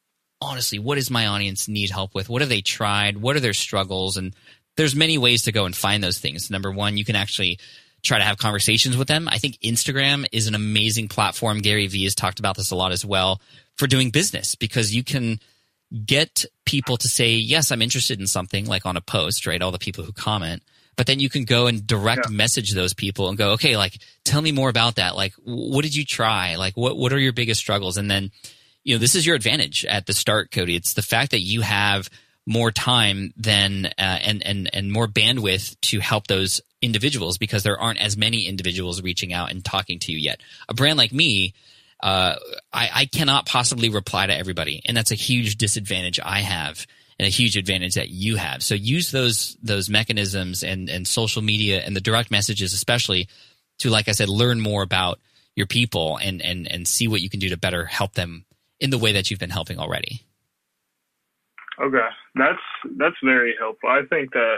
honestly, 0.41 0.80
what 0.80 0.95
does 0.95 1.12
my 1.12 1.27
audience 1.27 1.68
need 1.68 1.91
help 1.91 2.15
with? 2.15 2.30
What 2.30 2.41
have 2.41 2.50
they 2.50 2.62
tried? 2.62 3.19
What 3.19 3.36
are 3.36 3.41
their 3.41 3.53
struggles? 3.53 4.18
And 4.18 4.36
there's 4.75 4.95
many 4.95 5.19
ways 5.19 5.44
to 5.44 5.51
go 5.51 5.65
and 5.65 5.75
find 5.75 6.03
those 6.03 6.18
things. 6.18 6.50
Number 6.50 6.71
one, 6.71 6.98
you 6.98 7.06
can 7.06 7.15
actually 7.15 7.59
try 8.05 8.17
to 8.19 8.23
have 8.23 8.37
conversations 8.37 8.95
with 8.95 9.07
them. 9.07 9.27
I 9.27 9.37
think 9.37 9.57
Instagram 9.59 10.25
is 10.31 10.47
an 10.47 10.55
amazing 10.55 11.07
platform. 11.09 11.59
Gary 11.59 11.87
Vee 11.87 12.03
has 12.03 12.15
talked 12.15 12.39
about 12.39 12.55
this 12.55 12.71
a 12.71 12.75
lot 12.75 12.91
as 12.91 13.05
well 13.05 13.41
for 13.75 13.87
doing 13.87 14.09
business 14.11 14.55
because 14.55 14.95
you 14.95 15.03
can 15.03 15.39
get 16.05 16.45
people 16.65 16.97
to 16.97 17.07
say, 17.07 17.33
yes, 17.33 17.71
I'm 17.71 17.81
interested 17.81 18.19
in 18.19 18.27
something 18.27 18.65
like 18.65 18.85
on 18.85 18.97
a 18.97 19.01
post, 19.01 19.45
right? 19.45 19.61
All 19.61 19.71
the 19.71 19.77
people 19.79 20.03
who 20.03 20.11
comment. 20.11 20.63
But 20.97 21.07
then 21.07 21.19
you 21.19 21.29
can 21.29 21.43
go 21.43 21.67
and 21.67 21.85
direct 21.85 22.29
Yeah. 22.29 22.35
message 22.35 22.71
those 22.71 22.93
people 22.93 23.27
and 23.27 23.37
go, 23.37 23.51
okay, 23.51 23.75
like, 23.75 23.97
tell 24.23 24.41
me 24.41 24.51
more 24.51 24.69
about 24.69 24.95
that. 24.95 25.15
Like, 25.15 25.33
what 25.43 25.83
did 25.83 25.95
you 25.95 26.05
try? 26.05 26.55
Like, 26.55 26.77
what, 26.77 26.95
what 26.97 27.11
are 27.11 27.19
your 27.19 27.33
biggest 27.33 27.59
struggles? 27.59 27.97
And 27.97 28.09
then, 28.09 28.31
you 28.83 28.95
know, 28.95 28.99
this 28.99 29.13
is 29.15 29.25
your 29.25 29.35
advantage 29.35 29.83
at 29.85 30.05
the 30.05 30.13
start, 30.13 30.51
Cody. 30.51 30.75
It's 30.75 30.93
the 30.93 31.01
fact 31.01 31.31
that 31.31 31.41
you 31.41 31.61
have 31.61 32.09
more 32.47 32.71
time 32.71 33.33
than, 33.35 33.87
uh, 33.87 33.91
and, 33.97 34.45
and, 34.45 34.69
and 34.73 34.91
more 34.91 35.07
bandwidth 35.07 35.75
to 35.81 36.00
help 36.00 36.27
those 36.27 36.62
individuals 36.86 37.38
because 37.38 37.63
there 37.63 37.80
aren't 37.80 38.00
as 38.00 38.15
many 38.15 38.48
individuals 38.48 39.01
reaching 39.01 39.34
out 39.34 39.51
and 39.51 39.65
talking 39.65 40.00
to 40.00 40.12
you 40.12 40.18
yet. 40.18 40.42
A 40.70 40.74
brand 40.74 40.98
like 40.98 41.12
me, 41.12 41.54
uh, 42.01 42.36
I, 42.72 42.89
I 42.94 43.06
cannot 43.06 43.46
possibly 43.46 43.89
reply 43.89 44.27
to 44.27 44.36
everybody, 44.36 44.82
and 44.86 44.96
that's 44.96 45.12
a 45.12 45.15
huge 45.15 45.58
disadvantage 45.58 46.20
I 46.24 46.39
have, 46.39 46.86
and 47.18 47.25
a 47.25 47.30
huge 47.30 47.58
advantage 47.58 47.96
that 47.96 48.10
you 48.10 48.36
have. 48.36 48.62
So 48.62 48.75
use 48.75 49.12
those 49.12 49.58
those 49.63 49.89
mechanisms 49.89 50.63
and 50.63 50.89
and 50.89 51.08
social 51.08 51.42
media 51.42 51.82
and 51.82 51.96
the 51.96 52.01
direct 52.01 52.32
messages, 52.32 52.74
especially, 52.74 53.27
to 53.80 53.89
like 53.89 54.08
I 54.08 54.12
said, 54.12 54.30
learn 54.30 54.62
more 54.62 54.84
about 54.84 55.20
your 55.56 55.68
people 55.68 56.18
and 56.18 56.42
and 56.42 56.72
and 56.72 56.88
see 56.88 57.08
what 57.08 57.22
you 57.22 57.30
can 57.30 57.39
do 57.39 57.50
to 57.50 57.58
better 57.58 57.86
help 57.86 58.13
them 58.13 58.46
in 58.80 58.89
the 58.89 58.98
way 58.98 59.13
that 59.13 59.32
you've 59.32 59.39
been 59.39 59.50
helping 59.50 59.80
already. 59.80 60.22
Okay, 61.82 62.08
that's 62.36 62.60
that's 62.98 63.15
very 63.24 63.56
helpful. 63.60 63.89
I 63.89 64.01
think 64.10 64.32
that 64.34 64.58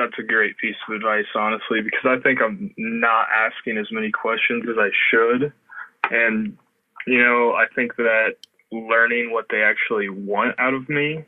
that's 0.00 0.18
a 0.18 0.22
great 0.22 0.56
piece 0.58 0.76
of 0.88 0.94
advice, 0.94 1.26
honestly, 1.34 1.82
because 1.82 2.04
I 2.04 2.20
think 2.22 2.40
I'm 2.42 2.72
not 2.76 3.26
asking 3.34 3.78
as 3.78 3.86
many 3.90 4.10
questions 4.10 4.64
as 4.68 4.76
I 4.78 4.90
should, 5.10 5.52
and 6.10 6.56
you 7.06 7.22
know, 7.22 7.52
I 7.52 7.66
think 7.74 7.96
that 7.96 8.36
learning 8.72 9.32
what 9.32 9.46
they 9.50 9.62
actually 9.62 10.08
want 10.08 10.58
out 10.58 10.74
of 10.74 10.88
me 10.88 11.24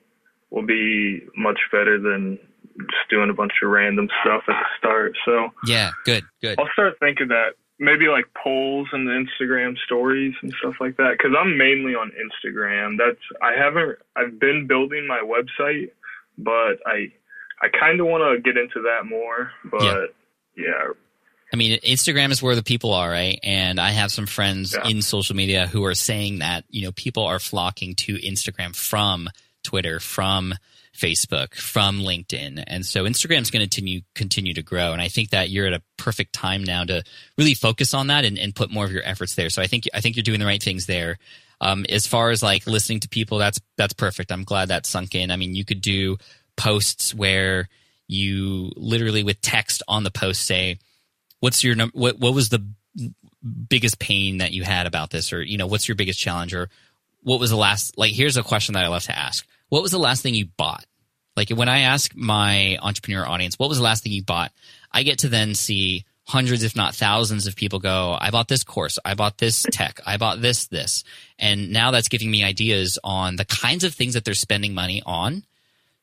will 0.50 0.66
be 0.66 1.22
much 1.36 1.58
better 1.70 1.98
than 1.98 2.38
just 2.78 3.10
doing 3.10 3.30
a 3.30 3.34
bunch 3.34 3.52
of 3.62 3.70
random 3.70 4.08
stuff 4.22 4.42
at 4.48 4.54
the 4.54 4.66
start. 4.78 5.16
So 5.24 5.48
Yeah, 5.66 5.90
good, 6.04 6.24
good. 6.40 6.58
I'll 6.58 6.68
start 6.72 6.94
thinking 7.00 7.28
that 7.28 7.54
maybe 7.78 8.06
like 8.06 8.26
polls 8.42 8.88
and 8.92 9.06
the 9.06 9.12
Instagram 9.12 9.76
stories 9.84 10.34
and 10.42 10.54
stuff 10.60 10.74
like 10.80 10.96
that 10.98 11.16
because 11.18 11.32
I'm 11.38 11.56
mainly 11.58 11.94
on 11.94 12.12
Instagram. 12.12 12.96
That's 12.98 13.20
I 13.42 13.52
haven't 13.58 13.98
I've 14.16 14.38
been 14.38 14.66
building 14.66 15.06
my 15.06 15.20
website, 15.20 15.90
but 16.38 16.78
I 16.86 17.12
I 17.62 17.68
kind 17.68 18.00
of 18.00 18.06
want 18.06 18.22
to 18.36 18.42
get 18.42 18.60
into 18.60 18.82
that 18.82 19.06
more. 19.06 19.52
But 19.64 20.10
yeah, 20.56 20.88
I 21.52 21.56
mean, 21.56 21.78
Instagram 21.80 22.30
is 22.30 22.42
where 22.42 22.56
the 22.56 22.62
people 22.62 22.92
are, 22.94 23.08
right? 23.08 23.38
And 23.42 23.78
I 23.78 23.90
have 23.90 24.10
some 24.10 24.26
friends 24.26 24.74
Yeah. 24.74 24.88
in 24.88 25.02
social 25.02 25.36
media 25.36 25.66
who 25.66 25.84
are 25.84 25.94
saying 25.94 26.38
that, 26.38 26.64
you 26.70 26.82
know, 26.82 26.92
people 26.92 27.24
are 27.24 27.38
flocking 27.38 27.94
to 27.96 28.14
Instagram 28.14 28.74
from 28.74 29.28
Twitter, 29.62 30.00
from 30.00 30.54
Facebook, 30.96 31.54
from 31.54 32.00
LinkedIn. 32.00 32.62
And 32.66 32.84
so 32.84 33.04
Instagram's 33.04 33.50
going 33.50 33.66
to 33.66 33.68
continue, 33.68 34.00
continue 34.14 34.54
to 34.54 34.62
grow. 34.62 34.92
And 34.92 35.00
I 35.00 35.08
think 35.08 35.30
that 35.30 35.50
you're 35.50 35.66
at 35.66 35.72
a 35.74 35.82
perfect 35.98 36.32
time 36.32 36.64
now 36.64 36.84
to 36.84 37.02
really 37.38 37.54
focus 37.54 37.94
on 37.94 38.06
that 38.08 38.24
and, 38.24 38.38
and 38.38 38.54
put 38.54 38.70
more 38.70 38.84
of 38.84 38.92
your 38.92 39.02
efforts 39.04 39.34
there. 39.34 39.50
So 39.50 39.62
I 39.62 39.66
think, 39.66 39.88
I 39.94 40.00
think 40.00 40.16
you're 40.16 40.22
doing 40.22 40.40
the 40.40 40.46
right 40.46 40.62
things 40.62 40.86
there. 40.86 41.18
Um, 41.60 41.86
as 41.88 42.06
far 42.06 42.30
as 42.30 42.42
like 42.42 42.66
listening 42.66 43.00
to 43.00 43.08
people, 43.08 43.38
that's, 43.38 43.60
that's 43.76 43.92
perfect. 43.92 44.32
I'm 44.32 44.44
glad 44.44 44.68
that 44.68 44.84
sunk 44.84 45.14
in. 45.14 45.30
I 45.30 45.36
mean, 45.36 45.54
you 45.54 45.64
could 45.64 45.80
do 45.80 46.16
posts 46.56 47.14
where 47.14 47.68
you 48.08 48.72
literally 48.76 49.24
with 49.24 49.40
text 49.40 49.82
on 49.88 50.04
the 50.04 50.10
post 50.10 50.44
say, 50.44 50.78
"What's 51.40 51.64
your 51.64 51.74
num- 51.74 51.92
what? 51.94 52.18
What 52.18 52.34
was 52.34 52.48
the 52.48 52.64
biggest 53.68 53.98
pain 53.98 54.38
that 54.38 54.52
you 54.52 54.62
had 54.62 54.86
about 54.86 55.10
this, 55.10 55.32
or 55.32 55.42
you 55.42 55.58
know, 55.58 55.66
what's 55.66 55.88
your 55.88 55.94
biggest 55.94 56.18
challenge, 56.18 56.54
or 56.54 56.68
what 57.22 57.40
was 57.40 57.50
the 57.50 57.56
last? 57.56 57.96
Like, 57.98 58.12
here's 58.12 58.36
a 58.36 58.42
question 58.42 58.74
that 58.74 58.84
I 58.84 58.88
love 58.88 59.04
to 59.04 59.18
ask: 59.18 59.46
What 59.68 59.82
was 59.82 59.90
the 59.90 59.98
last 59.98 60.22
thing 60.22 60.34
you 60.34 60.46
bought? 60.46 60.84
Like 61.36 61.50
when 61.50 61.68
I 61.68 61.80
ask 61.80 62.14
my 62.14 62.78
entrepreneur 62.82 63.26
audience, 63.26 63.58
what 63.58 63.68
was 63.68 63.78
the 63.78 63.84
last 63.84 64.02
thing 64.02 64.12
you 64.12 64.22
bought? 64.22 64.52
I 64.90 65.02
get 65.02 65.20
to 65.20 65.28
then 65.28 65.54
see 65.54 66.04
hundreds, 66.24 66.62
if 66.62 66.76
not 66.76 66.94
thousands 66.94 67.46
of 67.46 67.56
people 67.56 67.78
go, 67.78 68.16
I 68.18 68.30
bought 68.30 68.48
this 68.48 68.64
course, 68.64 68.98
I 69.04 69.14
bought 69.14 69.38
this 69.38 69.64
tech, 69.72 70.00
I 70.06 70.18
bought 70.18 70.40
this, 70.40 70.66
this. 70.68 71.04
And 71.38 71.72
now 71.72 71.90
that's 71.90 72.08
giving 72.08 72.30
me 72.30 72.44
ideas 72.44 72.98
on 73.02 73.36
the 73.36 73.44
kinds 73.44 73.84
of 73.84 73.94
things 73.94 74.14
that 74.14 74.24
they're 74.24 74.34
spending 74.34 74.74
money 74.74 75.02
on. 75.04 75.44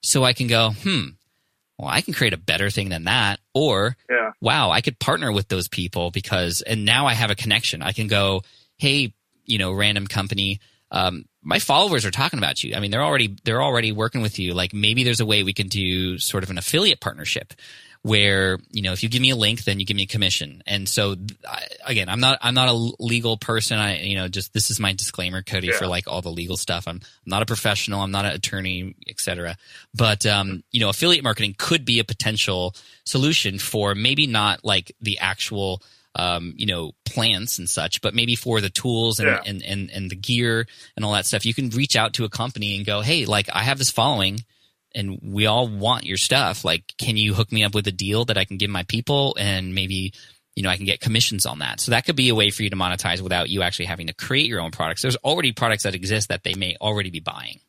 So 0.02 0.24
I 0.24 0.34
can 0.34 0.48
go, 0.48 0.72
hmm, 0.72 1.08
well, 1.78 1.90
I 1.90 2.02
can 2.02 2.14
create 2.14 2.34
a 2.34 2.38
better 2.38 2.70
thing 2.70 2.90
than 2.90 3.06
that. 3.06 3.40
Or, 3.54 3.96
Yeah. 4.10 4.32
wow, 4.42 4.70
I 4.72 4.82
could 4.82 5.00
partner 5.00 5.32
with 5.32 5.48
those 5.48 5.68
people 5.68 6.12
because, 6.12 6.62
and 6.62 6.86
now 6.86 7.06
I 7.08 7.14
have 7.14 7.32
a 7.32 7.36
connection. 7.36 7.82
I 7.82 7.92
can 7.92 8.08
go, 8.08 8.44
hey, 8.78 9.14
you 9.46 9.58
know, 9.58 9.72
random 9.72 10.08
company, 10.08 10.60
um, 10.92 11.26
my 11.42 11.60
followers 11.60 12.06
are 12.06 12.12
talking 12.12 12.40
about 12.40 12.64
you. 12.64 12.76
I 12.76 12.80
mean, 12.80 12.92
they're 12.92 13.04
already, 13.04 13.36
they're 13.44 13.62
already 13.62 13.92
working 13.92 14.22
with 14.22 14.40
you. 14.40 14.54
Like 14.54 14.74
maybe 14.74 15.04
there's 15.04 15.20
a 15.22 15.26
way 15.26 15.44
we 15.44 15.54
can 15.54 15.68
do 15.68 16.18
sort 16.18 16.44
of 16.44 16.50
an 16.50 16.58
affiliate 16.58 17.00
partnership 17.00 17.54
where, 18.02 18.58
you 18.72 18.82
know, 18.82 18.94
if 18.94 19.04
you 19.04 19.10
give 19.10 19.22
me 19.22 19.30
a 19.30 19.36
link, 19.36 19.66
then 19.66 19.78
you 19.80 19.86
give 19.86 19.98
me 19.98 20.04
a 20.04 20.08
commission. 20.08 20.64
And 20.66 20.88
so 20.88 21.16
I, 21.48 21.66
again, 21.86 22.08
I'm 22.08 22.22
not, 22.22 22.38
I'm 22.42 22.54
not 22.54 22.70
a 22.70 22.74
legal 23.04 23.36
person. 23.38 23.78
I, 23.78 24.00
you 24.00 24.16
know, 24.16 24.30
just, 24.30 24.54
this 24.54 24.72
is 24.72 24.80
my 24.80 24.94
disclaimer, 24.94 25.42
Cody, 25.42 25.68
Yeah. 25.68 25.74
for 25.78 25.86
like 25.86 26.08
all 26.08 26.22
the 26.22 26.30
legal 26.32 26.56
stuff. 26.56 26.88
I'm, 26.88 26.96
I'm 26.96 27.02
not 27.26 27.42
a 27.42 27.46
professional. 27.46 28.02
I'm 28.02 28.12
not 28.12 28.24
an 28.26 28.32
attorney, 28.32 28.96
etc. 29.10 29.58
But, 29.94 30.26
um, 30.26 30.64
you 30.72 30.80
know, 30.80 30.88
affiliate 30.90 31.24
marketing 31.26 31.56
could 31.58 31.84
be 31.84 32.00
a 32.00 32.06
potential 32.06 32.74
solution 33.04 33.60
for 33.60 33.96
maybe 33.96 34.28
not 34.28 34.64
like 34.64 34.94
the 35.02 35.20
actual, 35.20 35.82
um, 36.16 36.54
you 36.56 36.68
know, 36.68 36.94
plants 37.06 37.60
and 37.60 37.70
such, 37.70 38.00
but 38.02 38.16
maybe 38.16 38.36
for 38.36 38.62
the 38.62 38.70
tools 38.70 39.20
and, 39.20 39.28
Yeah. 39.28 39.42
and, 39.46 39.62
and, 39.62 39.92
and 39.92 40.10
the 40.10 40.16
gear 40.16 40.68
and 40.96 41.04
all 41.04 41.12
that 41.14 41.26
stuff, 41.26 41.46
you 41.46 41.54
can 41.54 41.70
reach 41.72 41.98
out 41.98 42.14
to 42.14 42.24
a 42.24 42.30
company 42.30 42.78
and 42.78 42.86
go, 42.86 43.02
Hey, 43.02 43.26
like 43.26 43.50
I 43.54 43.64
have 43.64 43.78
this 43.78 43.92
following 43.92 44.40
and 44.96 45.20
we 45.22 45.46
all 45.46 45.68
want 45.68 46.06
your 46.06 46.18
stuff. 46.18 46.66
Like, 46.66 46.84
can 46.98 47.18
you 47.18 47.34
hook 47.34 47.52
me 47.52 47.64
up 47.64 47.76
with 47.76 47.88
a 47.88 47.92
deal 47.92 48.26
that 48.26 48.38
I 48.38 48.46
can 48.46 48.58
give 48.58 48.70
my 48.70 48.84
people 48.84 49.36
and 49.40 49.76
maybe, 49.76 50.14
you 50.56 50.64
know, 50.64 50.70
I 50.70 50.78
can 50.78 50.86
get 50.86 51.00
commissions 51.00 51.46
on 51.46 51.60
that. 51.60 51.80
So 51.80 51.92
that 51.92 52.06
could 52.06 52.16
be 52.16 52.30
a 52.30 52.36
way 52.36 52.50
for 52.50 52.64
you 52.64 52.70
to 52.70 52.76
monetize 52.76 53.22
without 53.22 53.50
you 53.50 53.62
actually 53.62 53.86
having 53.86 54.08
to 54.08 54.14
create 54.14 54.48
your 54.48 54.62
own 54.62 54.72
products. 54.72 55.02
There's 55.02 55.16
already 55.18 55.52
products 55.52 55.84
that 55.84 55.96
exist 55.96 56.30
that 56.30 56.44
they 56.44 56.54
may 56.56 56.76
already 56.82 57.10
be 57.10 57.20
buying. 57.20 57.60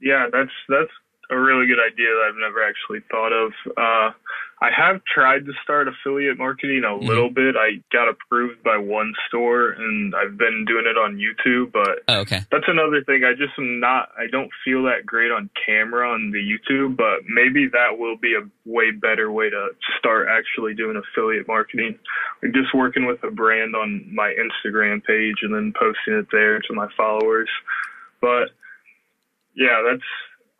Yeah, 0.00 0.26
that's 0.30 0.52
that's 0.68 0.90
a 1.30 1.38
really 1.38 1.66
good 1.66 1.80
idea 1.80 2.08
that 2.08 2.28
I've 2.28 2.40
never 2.40 2.62
actually 2.62 3.00
thought 3.10 3.32
of. 3.32 3.52
Uh, 3.76 4.12
I 4.62 4.70
have 4.74 5.02
tried 5.04 5.44
to 5.44 5.52
start 5.62 5.86
affiliate 5.86 6.38
marketing 6.38 6.82
a 6.82 6.88
mm-hmm. 6.88 7.06
little 7.06 7.28
bit. 7.28 7.56
I 7.56 7.82
got 7.92 8.08
approved 8.08 8.62
by 8.62 8.78
one 8.78 9.12
store, 9.28 9.70
and 9.70 10.14
I've 10.14 10.38
been 10.38 10.64
doing 10.66 10.86
it 10.86 10.96
on 10.96 11.20
YouTube. 11.20 11.72
But 11.72 12.04
Oh, 12.08 12.20
okay. 12.20 12.40
that's 12.50 12.64
another 12.66 13.04
thing. 13.04 13.22
I 13.22 13.32
just 13.32 13.52
am 13.58 13.80
not. 13.80 14.08
I 14.18 14.28
don't 14.32 14.50
feel 14.64 14.84
that 14.84 15.04
great 15.04 15.30
on 15.30 15.50
camera 15.66 16.08
on 16.10 16.30
the 16.30 16.38
YouTube. 16.40 16.96
But 16.96 17.28
maybe 17.28 17.68
that 17.68 17.98
will 17.98 18.16
be 18.16 18.34
a 18.34 18.48
way 18.64 18.92
better 18.92 19.30
way 19.30 19.50
to 19.50 19.68
start 19.98 20.28
actually 20.30 20.74
doing 20.74 20.96
affiliate 20.96 21.46
marketing. 21.46 21.98
Like 22.42 22.52
just 22.54 22.74
working 22.74 23.04
with 23.04 23.22
a 23.24 23.30
brand 23.30 23.76
on 23.76 24.08
my 24.14 24.34
Instagram 24.34 25.04
page 25.04 25.36
and 25.42 25.54
then 25.54 25.74
posting 25.78 26.14
it 26.14 26.28
there 26.32 26.60
to 26.60 26.72
my 26.72 26.88
followers. 26.96 27.50
But 28.22 28.48
yeah, 29.54 29.82
that's 29.86 30.02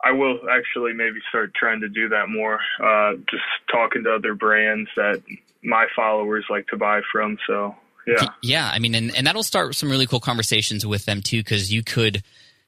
I 0.03 0.11
will 0.11 0.39
actually 0.49 0.93
maybe 0.93 1.19
start 1.29 1.53
trying 1.55 1.81
to 1.81 1.89
do 1.89 2.09
that 2.09 2.29
more. 2.29 2.59
Uh, 2.81 3.13
just 3.29 3.43
talking 3.71 4.03
to 4.03 4.13
other 4.13 4.35
brands 4.35 4.89
that 4.95 5.23
my 5.63 5.87
followers 5.95 6.45
like 6.49 6.67
to 6.67 6.77
buy 6.77 7.01
from. 7.11 7.37
So 7.47 7.75
yeah, 8.05 8.27
Yeah, 8.41 8.71
I 8.71 8.79
mean, 8.79 8.95
and, 8.95 9.15
and 9.15 9.27
that'll 9.27 9.43
start 9.43 9.75
some 9.75 9.89
really 9.89 10.05
cool 10.05 10.19
conversations 10.19 10.85
with 10.85 11.05
them 11.05 11.21
too, 11.21 11.39
because 11.39 11.73
you 11.73 11.83
could, 11.83 12.23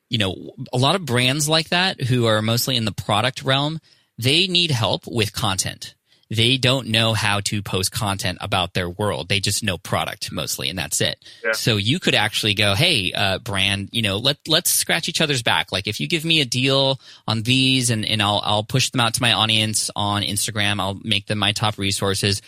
you 0.10 0.18
know, 0.18 0.52
a 0.74 0.78
lot 0.78 0.96
of 0.96 1.06
brands 1.06 1.48
like 1.48 1.70
that 1.70 2.02
who 2.02 2.26
are 2.26 2.42
mostly 2.42 2.76
in 2.76 2.86
the 2.86 2.92
product 2.92 3.44
realm, 3.44 3.80
they 4.18 4.48
need 4.48 4.72
help 4.72 5.08
with 5.08 5.32
content. 5.32 5.96
They 6.30 6.58
don't 6.58 6.90
know 6.90 7.14
how 7.14 7.40
to 7.42 7.64
post 7.64 7.92
content 7.92 8.38
about 8.42 8.74
their 8.74 8.90
world. 8.90 9.30
They 9.30 9.40
just 9.40 9.64
know 9.64 9.78
product 9.78 10.32
mostly, 10.32 10.70
and 10.70 10.78
that's 10.78 11.02
it. 11.02 11.18
Yeah. 11.44 11.54
So 11.54 11.78
you 11.78 12.00
could 12.00 12.14
actually 12.14 12.54
go, 12.54 12.76
hey, 12.76 13.12
uh, 13.14 13.40
brand, 13.40 13.90
you 13.92 14.02
know, 14.02 14.18
let 14.18 14.38
let's 14.48 14.72
scratch 14.72 15.10
each 15.10 15.22
other's 15.22 15.42
back. 15.42 15.72
Like 15.72 15.88
if 15.88 16.00
you 16.00 16.08
give 16.08 16.26
me 16.26 16.42
a 16.42 16.46
deal 16.46 17.00
on 17.28 17.42
these, 17.42 17.90
and 17.90 18.06
and 18.06 18.22
I'll 18.22 18.42
I'll 18.44 18.64
push 18.64 18.92
them 18.92 19.02
out 19.02 19.16
to 19.16 19.22
my 19.22 19.34
audience 19.34 19.90
on 19.96 20.22
Instagram. 20.22 20.80
I'll 20.80 21.00
make 21.04 21.26
them 21.26 21.40
my 21.40 21.52
top 21.52 21.78
resources 21.78 22.42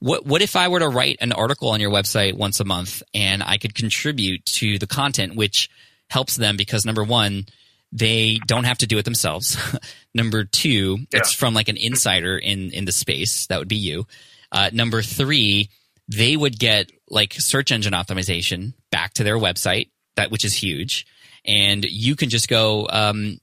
what 0.00 0.26
what 0.26 0.42
if 0.42 0.56
I 0.56 0.68
were 0.68 0.80
to 0.80 0.88
write 0.88 1.18
an 1.20 1.32
article 1.32 1.68
on 1.68 1.80
your 1.80 1.90
website 1.90 2.34
once 2.34 2.58
a 2.58 2.64
month 2.64 3.02
and 3.14 3.42
I 3.42 3.58
could 3.58 3.74
contribute 3.74 4.44
to 4.46 4.78
the 4.78 4.86
content, 4.86 5.36
which 5.36 5.70
helps 6.08 6.36
them 6.36 6.56
because 6.56 6.84
number 6.84 7.04
one, 7.04 7.46
they 7.92 8.38
don't 8.46 8.64
have 8.64 8.78
to 8.78 8.86
do 8.86 8.98
it 8.98 9.04
themselves. 9.04 9.56
number 10.14 10.44
two, 10.44 10.98
it's 11.12 11.32
from 11.32 11.54
like 11.54 11.68
an 11.68 11.76
insider 11.76 12.38
in 12.38 12.70
in 12.70 12.84
the 12.84 12.92
space. 12.92 13.46
That 13.48 13.58
would 13.58 13.68
be 13.68 13.76
you. 13.76 14.06
Uh, 14.52 14.70
number 14.72 15.02
three, 15.02 15.70
they 16.08 16.36
would 16.36 16.58
get 16.58 16.90
like 17.08 17.34
search 17.34 17.72
engine 17.72 17.92
optimization 17.92 18.74
back 18.90 19.14
to 19.14 19.24
their 19.24 19.36
website, 19.36 19.90
that 20.16 20.30
which 20.30 20.44
is 20.44 20.54
huge. 20.54 21.06
And 21.44 21.84
you 21.84 22.16
can 22.16 22.28
just 22.28 22.48
go, 22.48 22.86
um, 22.90 23.40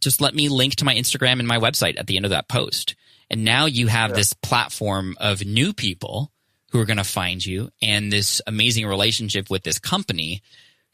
just 0.00 0.20
let 0.20 0.34
me 0.34 0.48
link 0.48 0.76
to 0.76 0.84
my 0.84 0.94
Instagram 0.94 1.38
and 1.38 1.48
my 1.48 1.58
website 1.58 1.98
at 1.98 2.06
the 2.06 2.16
end 2.16 2.26
of 2.26 2.30
that 2.30 2.48
post. 2.48 2.94
And 3.30 3.44
now 3.44 3.66
you 3.66 3.86
have 3.86 4.14
this 4.14 4.32
platform 4.34 5.16
of 5.18 5.44
new 5.44 5.72
people 5.72 6.32
who 6.70 6.80
are 6.80 6.84
going 6.84 6.98
to 6.98 7.04
find 7.04 7.44
you 7.44 7.70
and 7.80 8.12
this 8.12 8.42
amazing 8.46 8.86
relationship 8.86 9.48
with 9.48 9.62
this 9.62 9.78
company 9.78 10.42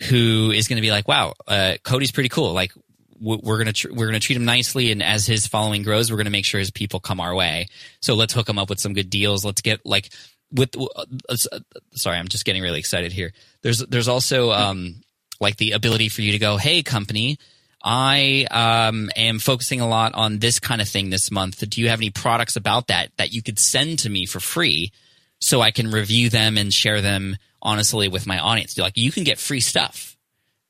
who 0.02 0.50
is 0.50 0.69
going 0.69 0.76
to 0.76 0.83
be 0.83 0.90
like, 0.90 1.09
wow, 1.09 1.35
uh, 1.47 1.75
Cody's 1.83 2.12
pretty 2.12 2.28
cool. 2.28 2.52
Like 2.52 2.73
we're 3.21 3.57
going 3.57 3.67
to, 3.67 3.73
tr- 3.73 3.93
we're 3.93 4.07
going 4.07 4.21
to 4.21 4.25
treat 4.25 4.37
him 4.37 4.45
nicely. 4.45 4.93
And 4.93 5.02
as 5.02 5.26
his 5.26 5.47
following 5.47 5.83
grows, 5.83 6.11
we're 6.11 6.19
going 6.19 6.26
to 6.26 6.31
make 6.31 6.45
sure 6.45 6.61
his 6.61 6.71
people 6.71 7.00
come 7.00 7.21
our 7.21 7.35
way. 7.35 7.69
So 8.00 8.14
let's 8.14 8.33
hook 8.33 8.49
him 8.49 8.59
up 8.59 8.71
with 8.71 8.81
some 8.81 8.93
good 8.93 9.11
deals. 9.11 9.45
Let's 9.45 9.61
get 9.61 9.85
like 9.85 10.11
with, 10.52 10.76
uh, 10.76 11.05
uh, 11.28 11.59
sorry, 11.93 12.17
I'm 12.17 12.28
just 12.28 12.45
getting 12.45 12.62
really 12.62 12.78
excited 12.78 13.12
here. 13.12 13.33
There's, 13.62 13.81
there's 13.81 14.09
also, 14.09 14.52
um, 14.52 15.02
like 15.40 15.57
the 15.57 15.73
ability 15.73 16.09
for 16.09 16.23
you 16.23 16.33
to 16.33 16.38
go, 16.38 16.57
Hey 16.57 16.83
company, 16.83 17.38
I 17.83 18.47
um, 18.50 19.11
am 19.17 19.38
focusing 19.38 19.81
a 19.81 19.88
lot 19.88 20.14
on 20.14 20.38
this 20.38 20.59
kind 20.59 20.81
of 20.81 20.88
thing 20.88 21.11
this 21.11 21.31
month. 21.31 21.69
Do 21.69 21.81
you 21.81 21.88
have 21.88 22.00
any 22.00 22.11
products 22.11 22.57
about 22.57 22.88
that 22.88 23.11
that 23.17 23.33
you 23.33 23.43
could 23.43 23.59
send 23.59 24.00
to 24.00 24.11
me 24.11 24.26
for 24.26 24.40
free 24.40 24.93
so 25.40 25.61
I 25.61 25.71
can 25.71 25.90
review 25.90 26.28
them 26.28 26.59
and 26.59 26.73
share 26.73 27.00
them 27.00 27.37
honestly 27.62 28.09
with 28.09 28.27
my 28.27 28.38
audience? 28.38 28.77
Like 28.79 28.97
you 28.97 29.11
can 29.12 29.25
get 29.25 29.38
free 29.38 29.61
stuff 29.61 30.17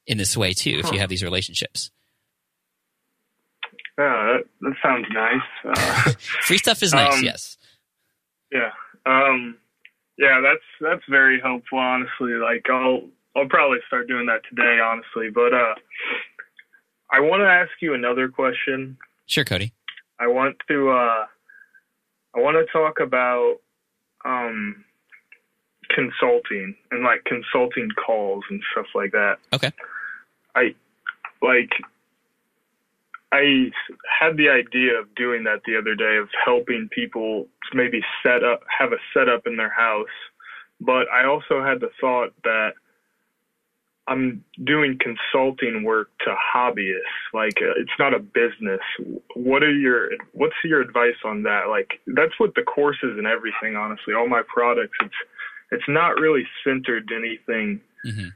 in 0.06 0.18
this 0.18 0.36
way 0.36 0.52
too 0.52 0.80
if 0.82 0.90
you 0.92 0.98
have 0.98 1.08
these 1.10 1.22
relationships. 1.22 1.90
yeah, 3.98 4.04
that, 4.38 4.44
that 4.60 4.74
sounds 4.82 5.06
nice. 5.12 5.42
Uh, 5.64 6.12
Free 6.42 6.58
stuff 6.58 6.82
is 6.82 6.92
nice, 6.94 7.14
Um, 7.18 7.24
yes. 7.24 7.56
Yeah. 8.52 8.70
Um 9.06 9.56
yeah, 10.16 10.40
that's 10.42 10.64
that's 10.80 11.02
very 11.08 11.40
helpful 11.40 11.78
honestly. 11.78 12.32
Like 12.32 12.64
I'll 12.70 13.02
I'll 13.36 13.48
probably 13.48 13.78
start 13.86 14.08
doing 14.08 14.26
that 14.26 14.42
today, 14.48 14.78
honestly. 14.82 15.30
But 15.32 15.52
uh 15.52 15.74
I 17.10 17.20
want 17.20 17.40
to 17.40 17.46
ask 17.46 17.70
you 17.80 17.94
another 17.94 18.28
question. 18.28 18.98
Sure, 19.26 19.44
Cody. 19.44 19.72
I 20.20 20.26
want 20.28 20.56
to 20.68 20.90
uh 20.90 21.26
I 22.34 22.40
want 22.40 22.56
to 22.56 22.72
talk 22.72 23.00
about 23.00 23.56
um 24.24 24.84
consulting 25.98 26.76
and 26.92 27.02
like 27.02 27.24
consulting 27.24 27.88
calls 27.90 28.44
and 28.50 28.62
stuff 28.72 28.86
like 28.94 29.10
that. 29.10 29.38
Okay. 29.52 29.72
I 30.54 30.74
like 31.42 31.70
I 33.32 33.70
had 34.08 34.36
the 34.36 34.48
idea 34.48 34.94
of 34.98 35.12
doing 35.16 35.44
that 35.44 35.62
the 35.66 35.76
other 35.76 35.96
day 35.96 36.16
of 36.16 36.28
helping 36.44 36.88
people 36.90 37.46
maybe 37.74 38.00
set 38.22 38.44
up 38.44 38.60
have 38.78 38.92
a 38.92 38.98
setup 39.12 39.46
in 39.46 39.56
their 39.56 39.72
house, 39.72 40.06
but 40.80 41.06
I 41.12 41.26
also 41.26 41.62
had 41.62 41.80
the 41.80 41.90
thought 42.00 42.32
that 42.44 42.74
I'm 44.06 44.42
doing 44.64 44.98
consulting 44.98 45.82
work 45.82 46.10
to 46.20 46.34
hobbyists. 46.54 47.34
Like 47.34 47.58
uh, 47.60 47.74
it's 47.76 47.90
not 47.98 48.14
a 48.14 48.20
business. 48.20 48.80
What 49.34 49.62
are 49.64 49.74
your 49.74 50.10
what's 50.32 50.54
your 50.64 50.80
advice 50.80 51.18
on 51.24 51.42
that? 51.42 51.68
Like 51.68 52.00
that's 52.06 52.38
what 52.38 52.54
the 52.54 52.62
courses 52.62 53.18
and 53.18 53.26
everything. 53.26 53.76
Honestly, 53.76 54.14
all 54.14 54.28
my 54.28 54.42
products. 54.46 54.96
It's 55.02 55.14
it's 55.70 55.88
not 55.88 56.18
really 56.18 56.44
centered 56.64 57.08
to 57.08 57.14
anything 57.14 57.80
hmm 58.02 58.28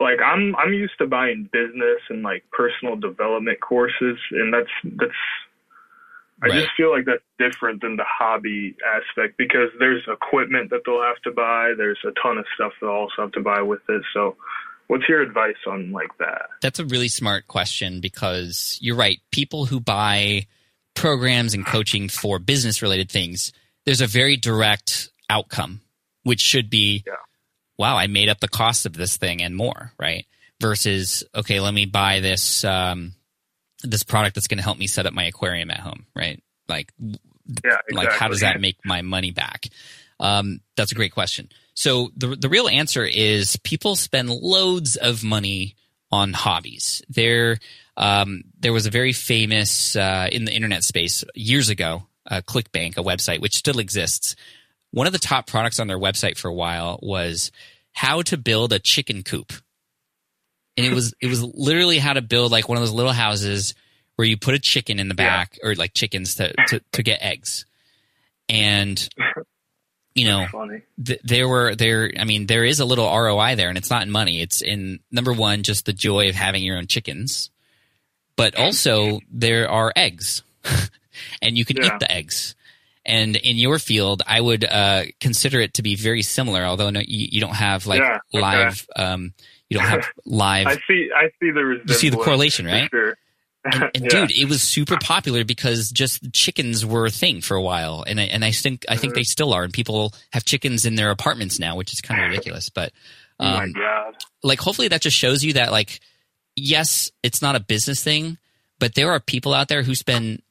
like 0.00 0.18
I'm 0.24 0.56
I'm 0.56 0.72
used 0.72 0.98
to 0.98 1.06
buying 1.06 1.48
business 1.52 2.00
and 2.10 2.22
like 2.22 2.44
personal 2.50 2.96
development 2.96 3.60
courses 3.60 4.18
and 4.32 4.52
that's 4.52 4.70
that's 4.96 5.12
I 6.42 6.48
Right. 6.48 6.60
just 6.60 6.72
feel 6.76 6.90
like 6.90 7.04
that's 7.04 7.22
different 7.38 7.82
than 7.82 7.96
the 7.96 8.04
hobby 8.04 8.74
aspect 8.84 9.38
because 9.38 9.68
there's 9.78 10.02
equipment 10.08 10.70
that 10.70 10.80
they'll 10.84 11.00
have 11.02 11.22
to 11.22 11.30
buy, 11.30 11.72
there's 11.76 12.00
a 12.04 12.10
ton 12.20 12.36
of 12.36 12.44
stuff 12.56 12.72
they'll 12.80 12.90
also 12.90 13.22
have 13.22 13.32
to 13.32 13.40
buy 13.40 13.62
with 13.62 13.82
it. 13.88 14.02
So 14.12 14.36
what's 14.88 15.08
your 15.08 15.22
advice 15.22 15.54
on 15.68 15.92
like 15.92 16.10
that? 16.18 16.46
That's 16.60 16.80
a 16.80 16.84
really 16.84 17.06
smart 17.06 17.46
question 17.46 18.00
because 18.00 18.76
you're 18.80 18.96
right. 18.96 19.20
People 19.30 19.66
who 19.66 19.78
buy 19.78 20.46
programs 20.94 21.54
and 21.54 21.64
coaching 21.64 22.08
for 22.08 22.40
business 22.40 22.82
related 22.82 23.08
things, 23.08 23.52
there's 23.84 24.00
a 24.00 24.08
very 24.08 24.36
direct 24.36 25.10
outcome, 25.30 25.80
which 26.22 26.40
should 26.40 26.70
be, 26.70 27.02
Yeah. 27.06 27.14
wow, 27.78 27.96
I 27.96 28.06
made 28.06 28.28
up 28.28 28.40
the 28.40 28.48
cost 28.48 28.86
of 28.86 28.92
this 28.94 29.16
thing 29.16 29.42
and 29.42 29.56
more, 29.56 29.92
right? 29.98 30.26
Versus, 30.60 31.24
okay, 31.34 31.58
let 31.60 31.74
me 31.74 31.86
buy 31.86 32.20
this 32.20 32.64
um, 32.64 33.14
this 33.82 34.02
product 34.04 34.34
that's 34.36 34.46
going 34.46 34.58
to 34.58 34.64
help 34.64 34.78
me 34.78 34.86
set 34.86 35.06
up 35.06 35.12
my 35.12 35.24
aquarium 35.24 35.70
at 35.70 35.80
home, 35.80 36.06
right? 36.14 36.40
Like, 36.68 36.92
Yeah, 37.00 37.16
exactly. 37.48 37.96
like 37.96 38.12
how 38.12 38.28
does 38.28 38.40
that 38.40 38.60
make 38.60 38.76
my 38.84 39.02
money 39.02 39.32
back? 39.32 39.66
Um, 40.20 40.60
that's 40.76 40.92
a 40.92 40.94
great 40.94 41.12
question. 41.12 41.48
So 41.74 42.10
the 42.16 42.36
the 42.36 42.48
real 42.48 42.68
answer 42.68 43.04
is 43.04 43.56
people 43.64 43.96
spend 43.96 44.28
loads 44.30 44.96
of 44.96 45.24
money 45.24 45.74
on 46.12 46.32
hobbies. 46.32 47.02
There 47.08 47.58
um, 47.96 48.44
there 48.60 48.72
was 48.72 48.86
a 48.86 48.90
very 48.90 49.12
famous 49.12 49.96
uh, 49.96 50.28
in 50.30 50.44
the 50.44 50.52
internet 50.52 50.84
space 50.84 51.24
years 51.34 51.70
ago, 51.70 52.06
uh, 52.30 52.40
ClickBank, 52.42 52.98
a 52.98 53.02
website 53.02 53.40
which 53.40 53.56
still 53.56 53.78
exists. 53.80 54.36
One 54.92 55.06
of 55.06 55.12
the 55.12 55.18
top 55.18 55.46
products 55.46 55.80
on 55.80 55.88
their 55.88 55.98
website 55.98 56.38
for 56.38 56.48
a 56.48 56.54
while 56.54 56.98
was 57.02 57.50
how 57.92 58.22
to 58.22 58.36
build 58.36 58.72
a 58.72 58.78
chicken 58.78 59.22
coop, 59.22 59.52
and 60.76 60.86
it 60.86 60.92
was 60.94 61.14
it 61.20 61.26
was 61.28 61.42
literally 61.42 61.98
how 61.98 62.12
to 62.12 62.22
build 62.22 62.52
like 62.52 62.68
one 62.68 62.78
of 62.78 62.82
those 62.82 62.92
little 62.92 63.12
houses 63.12 63.74
where 64.16 64.26
you 64.28 64.36
put 64.36 64.54
a 64.54 64.58
chicken 64.58 65.00
in 65.00 65.08
the 65.08 65.14
Yeah. 65.18 65.24
back 65.38 65.58
or 65.64 65.74
like 65.74 65.94
chickens 65.94 66.34
to, 66.36 66.52
to, 66.68 66.80
to 66.92 67.02
get 67.02 67.22
eggs. 67.22 67.64
And, 68.48 69.08
you 70.14 70.26
know, 70.26 70.46
th- 71.02 71.20
there 71.24 71.48
were 71.48 71.74
there, 71.74 72.12
I 72.20 72.24
mean, 72.24 72.44
there 72.46 72.64
is 72.64 72.80
a 72.80 72.84
little 72.84 73.06
ROI 73.06 73.54
there 73.56 73.70
and 73.70 73.78
it's 73.78 73.88
not 73.88 74.02
in 74.02 74.10
money. 74.10 74.42
It's 74.42 74.60
in 74.60 75.00
number 75.10 75.32
one, 75.32 75.62
just 75.62 75.86
the 75.86 75.94
joy 75.94 76.28
of 76.28 76.34
having 76.34 76.62
your 76.62 76.76
own 76.76 76.86
chickens, 76.88 77.48
but 78.36 78.54
also 78.54 79.20
there 79.30 79.70
are 79.70 79.90
eggs 79.96 80.42
and 81.42 81.56
you 81.56 81.64
can 81.64 81.78
Yeah. 81.78 81.86
eat 81.94 82.00
the 82.00 82.12
eggs. 82.12 82.54
And 83.04 83.34
in 83.36 83.56
your 83.56 83.78
field, 83.78 84.22
I 84.26 84.40
would 84.40 84.64
uh, 84.64 85.04
consider 85.20 85.60
it 85.60 85.74
to 85.74 85.82
be 85.82 85.96
very 85.96 86.22
similar, 86.22 86.62
although 86.64 86.90
no, 86.90 87.00
you, 87.00 87.28
you 87.32 87.40
don't 87.40 87.54
have 87.56 87.86
like 87.86 88.00
Yeah, 88.00 88.18
okay. 88.34 88.40
live, 88.40 88.86
um, 88.94 89.34
you 89.68 89.78
don't 89.78 89.88
have 89.88 90.06
live 90.24 90.66
I 90.68 90.76
see. 90.86 91.10
I 91.14 91.28
see 91.40 91.50
the. 91.50 91.80
You 91.86 91.94
see 91.94 92.10
the 92.10 92.16
correlation, 92.16 92.66
right? 92.66 92.88
Sure. 92.90 93.16
and, 93.64 93.82
and 93.94 94.04
Yeah. 94.04 94.26
dude, 94.26 94.30
it 94.30 94.48
was 94.48 94.62
super 94.62 94.96
popular 95.02 95.44
because 95.44 95.90
just 95.90 96.32
chickens 96.32 96.86
were 96.86 97.06
a 97.06 97.10
thing 97.10 97.40
for 97.40 97.56
a 97.56 97.62
while, 97.62 98.04
and 98.06 98.20
I, 98.20 98.24
and 98.24 98.44
I 98.44 98.52
think 98.52 98.84
I 98.88 98.96
think 98.96 99.14
they 99.14 99.24
still 99.24 99.52
are, 99.52 99.64
and 99.64 99.72
people 99.72 100.14
have 100.32 100.44
chickens 100.44 100.84
in 100.84 100.94
their 100.94 101.10
apartments 101.10 101.58
now, 101.58 101.74
which 101.76 101.92
is 101.92 102.00
kind 102.00 102.22
of 102.22 102.30
ridiculous. 102.30 102.68
But 102.68 102.92
oh 103.40 103.44
my 103.44 103.64
um, 103.64 103.72
god. 103.72 104.14
like, 104.44 104.60
hopefully, 104.60 104.88
that 104.88 105.00
just 105.02 105.16
shows 105.16 105.42
you 105.42 105.54
that 105.54 105.72
like, 105.72 105.98
yes, 106.54 107.10
it's 107.24 107.42
not 107.42 107.56
a 107.56 107.60
business 107.60 108.02
thing, 108.02 108.38
but 108.78 108.94
there 108.94 109.10
are 109.10 109.18
people 109.18 109.54
out 109.54 109.66
there 109.66 109.82
who 109.82 109.96
spend 109.96 110.42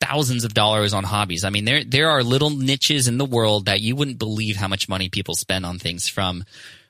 thousands 0.00 0.44
of 0.44 0.54
dollars 0.54 0.94
on 0.94 1.04
hobbies. 1.04 1.44
I 1.44 1.50
mean, 1.50 1.64
there 1.64 1.84
there 1.84 2.10
are 2.10 2.22
little 2.22 2.50
niches 2.50 3.08
in 3.08 3.18
the 3.18 3.24
world 3.24 3.66
that 3.66 3.80
you 3.80 3.96
wouldn't 3.96 4.18
believe 4.18 4.56
how 4.56 4.68
much 4.68 4.88
money 4.88 5.08
people 5.08 5.34
spend 5.34 5.66
on 5.66 5.78
things 5.78 6.08
from 6.08 6.44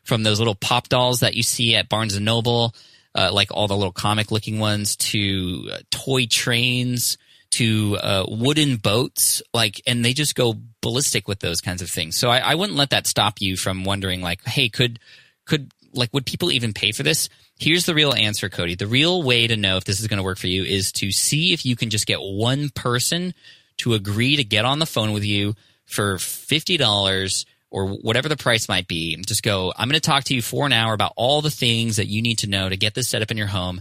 from 0.05 0.23
those 0.23 0.39
little 0.39 0.55
pop 0.55 0.89
dolls 0.89 1.21
that 1.21 1.35
you 1.35 1.43
see 1.43 1.77
at 1.77 1.89
Barnes 1.89 2.17
and 2.17 2.25
Noble, 2.25 2.75
uh, 3.15 3.31
like 3.33 3.49
all 3.51 3.69
the 3.69 3.77
little 3.77 3.93
comic 3.93 4.31
looking 4.31 4.59
ones, 4.59 4.97
to 4.97 5.69
uh, 5.73 5.79
toy 5.91 6.27
trains, 6.27 7.19
to 7.51 7.97
uh, 7.99 8.25
wooden 8.27 8.77
boats, 8.77 9.43
like, 9.53 9.81
and 9.87 10.05
they 10.05 10.13
just 10.13 10.35
go 10.35 10.55
ballistic 10.81 11.29
with 11.29 11.41
those 11.41 11.61
kinds 11.61 11.83
of 11.83 11.91
things. 11.91 12.17
So 12.19 12.31
I, 12.31 12.39
I 12.39 12.55
wouldn't 12.55 12.79
let 12.79 12.91
that 12.91 13.07
stop 13.07 13.41
you 13.41 13.57
from 13.57 13.85
wondering, 13.85 14.23
like, 14.23 14.45
hey, 14.45 14.69
could 14.69 14.99
could 15.45 15.71
like 15.93 16.13
would 16.13 16.27
people 16.27 16.53
even 16.53 16.73
pay 16.73 16.93
for 16.93 17.03
this? 17.03 17.29
Here's 17.59 17.87
the 17.87 17.95
real 17.95 18.15
answer, 18.15 18.49
Cody. 18.49 18.77
The 18.77 18.87
real 18.87 19.23
way 19.23 19.47
to 19.47 19.57
know 19.57 19.77
if 19.79 19.85
this 19.85 20.01
is 20.01 20.07
going 20.07 20.19
to 20.19 20.23
work 20.25 20.39
for 20.39 20.47
you 20.47 20.63
is 20.63 20.93
to 20.93 21.11
see 21.11 21.53
if 21.53 21.67
you 21.67 21.75
can 21.75 21.91
just 21.91 22.07
get 22.07 22.21
one 22.21 22.71
person 22.71 23.35
to 23.79 23.95
agree 23.95 24.37
to 24.37 24.45
get 24.45 24.65
on 24.65 24.79
the 24.79 24.87
phone 24.87 25.13
with 25.13 25.25
you 25.25 25.55
for 25.85 26.19
fifty 26.19 26.77
dollars 26.77 27.47
or 27.71 27.89
whatever 27.89 28.29
the 28.29 28.37
price 28.37 28.69
might 28.69 28.87
be. 28.87 29.17
Just 29.27 29.43
go. 29.43 29.73
I'm 29.77 29.89
going 29.89 30.01
to 30.01 30.01
talk 30.01 30.25
to 30.25 30.35
you 30.35 30.43
for 30.43 30.67
an 30.67 30.73
hour 30.73 30.95
about 30.95 31.13
all 31.17 31.43
the 31.43 31.51
things 31.51 31.97
that 31.97 32.07
you 32.07 32.23
need 32.23 32.39
to 32.39 32.47
know 32.47 32.69
to 32.69 32.77
get 32.77 32.95
this 32.95 33.09
set 33.09 33.23
up 33.23 33.31
in 33.31 33.37
your 33.37 33.47
home. 33.47 33.81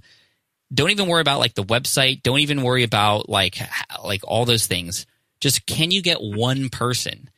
Don't 0.74 0.90
even 0.90 1.08
worry 1.08 1.22
about 1.22 1.40
like 1.40 1.54
the 1.54 1.64
website. 1.64 2.24
Don't 2.24 2.40
even 2.40 2.64
worry 2.64 2.84
about 2.84 3.30
like 3.30 3.58
like 4.04 4.22
all 4.24 4.46
those 4.46 4.68
things. 4.68 5.06
Just 5.40 5.66
can 5.66 5.92
you 5.92 6.02
get 6.02 6.18
one 6.20 6.70
person? 6.70 7.30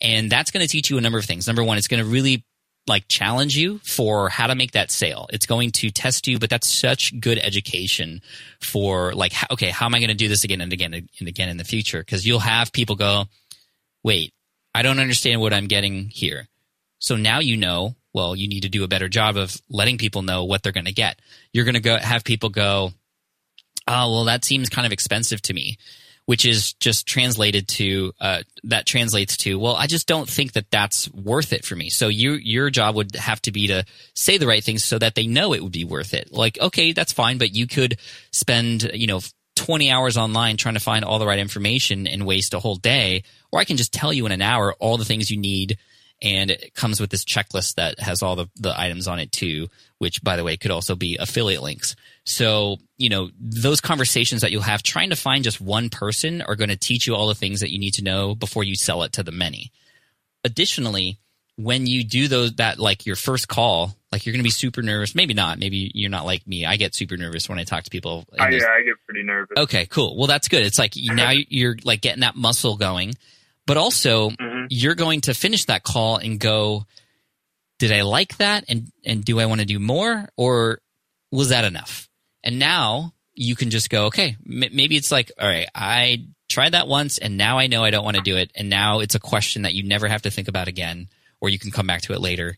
And 0.00 0.30
that's 0.30 0.50
going 0.50 0.64
to 0.64 0.70
teach 0.70 0.90
you 0.90 0.98
a 0.98 1.00
number 1.00 1.18
of 1.18 1.24
things. 1.24 1.46
Number 1.46 1.62
one, 1.62 1.78
it's 1.78 1.88
going 1.88 2.02
to 2.02 2.08
really 2.08 2.44
like 2.86 3.06
challenge 3.08 3.56
you 3.56 3.78
for 3.78 4.28
how 4.28 4.48
to 4.48 4.54
make 4.54 4.72
that 4.72 4.90
sale. 4.90 5.26
It's 5.32 5.46
going 5.46 5.70
to 5.72 5.90
test 5.90 6.26
you, 6.26 6.38
but 6.38 6.50
that's 6.50 6.68
such 6.68 7.18
good 7.20 7.38
education 7.38 8.22
for 8.60 9.14
like, 9.14 9.32
okay, 9.50 9.70
how 9.70 9.86
am 9.86 9.94
I 9.94 10.00
going 10.00 10.08
to 10.08 10.14
do 10.14 10.28
this 10.28 10.44
again 10.44 10.60
and 10.60 10.72
again 10.72 10.92
and 10.94 11.28
again 11.28 11.48
in 11.48 11.56
the 11.56 11.64
future? 11.64 12.00
Because 12.00 12.26
you'll 12.26 12.40
have 12.40 12.72
people 12.72 12.96
go, 12.96 13.26
wait, 14.02 14.32
I 14.74 14.82
don't 14.82 14.98
understand 14.98 15.40
what 15.40 15.52
I'm 15.52 15.68
getting 15.68 16.08
here. 16.08 16.48
So 16.98 17.16
now 17.16 17.40
you 17.40 17.56
know, 17.56 17.94
well, 18.12 18.34
you 18.36 18.48
need 18.48 18.62
to 18.62 18.68
do 18.68 18.84
a 18.84 18.88
better 18.88 19.08
job 19.08 19.36
of 19.36 19.56
letting 19.70 19.98
people 19.98 20.22
know 20.22 20.44
what 20.44 20.62
they're 20.62 20.72
going 20.72 20.86
to 20.86 20.92
get. 20.92 21.20
You're 21.52 21.64
going 21.64 21.74
to 21.74 21.80
go 21.80 21.96
have 21.96 22.24
people 22.24 22.48
go, 22.48 22.92
oh, 23.88 24.12
well, 24.12 24.24
that 24.24 24.44
seems 24.44 24.68
kind 24.68 24.86
of 24.86 24.92
expensive 24.92 25.40
to 25.42 25.54
me, 25.54 25.78
which 26.26 26.44
is 26.44 26.72
just 26.74 27.06
translated 27.06 27.68
to, 27.68 28.12
uh, 28.20 28.42
that 28.64 28.86
translates 28.86 29.36
to, 29.38 29.58
well, 29.58 29.74
I 29.74 29.86
just 29.86 30.06
don't 30.06 30.28
think 30.28 30.52
that 30.52 30.70
that's 30.70 31.12
worth 31.12 31.52
it 31.52 31.64
for 31.64 31.74
me. 31.74 31.90
So 31.90 32.08
you, 32.08 32.32
your 32.34 32.70
job 32.70 32.94
would 32.94 33.16
have 33.16 33.42
to 33.42 33.52
be 33.52 33.66
to 33.68 33.84
say 34.14 34.38
the 34.38 34.46
right 34.46 34.62
things 34.62 34.84
so 34.84 34.98
that 34.98 35.14
they 35.14 35.26
know 35.26 35.52
it 35.52 35.62
would 35.62 35.72
be 35.72 35.84
worth 35.84 36.14
it. 36.14 36.32
Like, 36.32 36.58
okay, 36.60 36.92
that's 36.92 37.12
fine, 37.12 37.38
but 37.38 37.54
you 37.54 37.66
could 37.66 37.98
spend, 38.30 38.90
you 38.94 39.06
know, 39.06 39.20
20 39.56 39.90
hours 39.90 40.16
online 40.16 40.56
trying 40.56 40.74
to 40.74 40.80
find 40.80 41.04
all 41.04 41.18
the 41.18 41.26
right 41.26 41.38
information 41.38 42.06
and 42.06 42.26
waste 42.26 42.54
a 42.54 42.58
whole 42.60 42.76
day, 42.76 43.22
or 43.50 43.60
I 43.60 43.64
can 43.64 43.76
just 43.76 43.92
tell 43.92 44.12
you 44.12 44.26
in 44.26 44.32
an 44.32 44.42
hour 44.42 44.74
all 44.74 44.96
the 44.96 45.04
things 45.04 45.30
you 45.30 45.36
need. 45.38 45.78
And 46.22 46.52
it 46.52 46.74
comes 46.74 47.00
with 47.00 47.10
this 47.10 47.24
checklist 47.24 47.74
that 47.74 47.98
has 47.98 48.22
all 48.22 48.36
the, 48.36 48.48
the 48.56 48.78
items 48.78 49.08
on 49.08 49.18
it 49.18 49.32
too, 49.32 49.66
which 49.98 50.22
by 50.22 50.36
the 50.36 50.44
way 50.44 50.56
could 50.56 50.70
also 50.70 50.94
be 50.94 51.16
affiliate 51.18 51.62
links. 51.62 51.96
So, 52.24 52.76
you 52.96 53.08
know, 53.08 53.30
those 53.40 53.80
conversations 53.80 54.42
that 54.42 54.52
you'll 54.52 54.62
have 54.62 54.84
trying 54.84 55.10
to 55.10 55.16
find 55.16 55.42
just 55.42 55.60
one 55.60 55.90
person 55.90 56.40
are 56.40 56.54
going 56.54 56.70
to 56.70 56.76
teach 56.76 57.08
you 57.08 57.16
all 57.16 57.26
the 57.26 57.34
things 57.34 57.60
that 57.60 57.72
you 57.72 57.78
need 57.80 57.94
to 57.94 58.04
know 58.04 58.36
before 58.36 58.62
you 58.62 58.76
sell 58.76 59.02
it 59.02 59.12
to 59.14 59.24
the 59.24 59.32
many. 59.32 59.72
Additionally, 60.44 61.18
when 61.56 61.86
you 61.86 62.04
do 62.04 62.28
those 62.28 62.54
that 62.54 62.78
like 62.78 63.04
your 63.04 63.16
first 63.16 63.48
call, 63.48 63.96
like 64.10 64.24
you're 64.24 64.32
going 64.32 64.40
to 64.40 64.44
be 64.44 64.50
super 64.50 64.82
nervous. 64.82 65.14
Maybe 65.14 65.34
not. 65.34 65.58
Maybe 65.58 65.90
you're 65.94 66.10
not 66.10 66.24
like 66.24 66.46
me. 66.46 66.64
I 66.64 66.76
get 66.76 66.94
super 66.94 67.16
nervous 67.16 67.48
when 67.48 67.58
I 67.58 67.64
talk 67.64 67.84
to 67.84 67.90
people. 67.90 68.24
I, 68.38 68.50
yeah, 68.50 68.66
I 68.66 68.82
get 68.82 68.94
pretty 69.06 69.22
nervous. 69.22 69.56
Okay, 69.56 69.86
cool. 69.86 70.16
Well, 70.16 70.26
that's 70.26 70.48
good. 70.48 70.64
It's 70.64 70.78
like 70.78 70.92
now 70.96 71.30
you're 71.30 71.76
like 71.84 72.00
getting 72.00 72.20
that 72.20 72.36
muscle 72.36 72.76
going, 72.76 73.14
but 73.66 73.76
also 73.76 74.30
Mhm. 74.30 74.66
you're 74.70 74.94
going 74.94 75.20
to 75.22 75.34
finish 75.34 75.64
that 75.66 75.82
call 75.82 76.16
and 76.16 76.38
go, 76.40 76.86
did 77.78 77.92
I 77.92 78.02
like 78.02 78.36
that? 78.38 78.64
And, 78.68 78.90
and 79.04 79.24
do 79.24 79.40
I 79.40 79.46
want 79.46 79.60
to 79.60 79.66
do 79.66 79.78
more 79.78 80.28
or 80.36 80.80
was 81.30 81.48
that 81.50 81.64
enough? 81.64 82.08
And 82.44 82.58
now 82.58 83.12
you 83.34 83.56
can 83.56 83.70
just 83.70 83.88
go, 83.90 84.06
okay, 84.06 84.36
m- 84.46 84.70
maybe 84.72 84.96
it's 84.96 85.10
like, 85.10 85.32
all 85.40 85.48
right, 85.48 85.68
I 85.74 86.26
tried 86.48 86.72
that 86.74 86.86
once 86.88 87.18
and 87.18 87.36
now 87.36 87.58
I 87.58 87.66
know 87.66 87.82
I 87.82 87.90
don't 87.90 88.04
want 88.04 88.16
to 88.16 88.22
do 88.22 88.36
it. 88.36 88.50
And 88.54 88.68
now 88.68 89.00
it's 89.00 89.14
a 89.14 89.20
question 89.20 89.62
that 89.62 89.74
you 89.74 89.82
never 89.84 90.06
have 90.08 90.22
to 90.22 90.30
think 90.30 90.48
about 90.48 90.68
again, 90.68 91.08
or 91.40 91.48
you 91.48 91.58
can 91.58 91.70
come 91.70 91.86
back 91.86 92.02
to 92.02 92.12
it 92.12 92.20
later. 92.20 92.56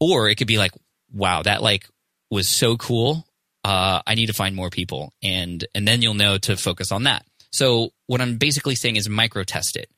Or 0.00 0.28
it 0.28 0.34
could 0.36 0.48
be 0.48 0.58
like, 0.58 0.72
wow, 1.12 1.42
that 1.42 1.62
like 1.62 1.86
was 2.30 2.48
so 2.48 2.76
cool. 2.76 3.26
Uh, 3.64 4.02
I 4.06 4.16
need 4.16 4.26
to 4.26 4.32
find 4.32 4.56
more 4.56 4.70
people. 4.70 5.12
And, 5.22 5.64
and 5.74 5.86
then 5.86 6.02
you'll 6.02 6.14
know 6.14 6.36
to 6.38 6.56
focus 6.56 6.90
on 6.90 7.04
that. 7.04 7.24
So 7.52 7.90
what 8.06 8.20
I'm 8.20 8.38
basically 8.38 8.74
saying 8.74 8.96
is 8.96 9.08
micro 9.08 9.44
test 9.44 9.76
it. 9.76 9.88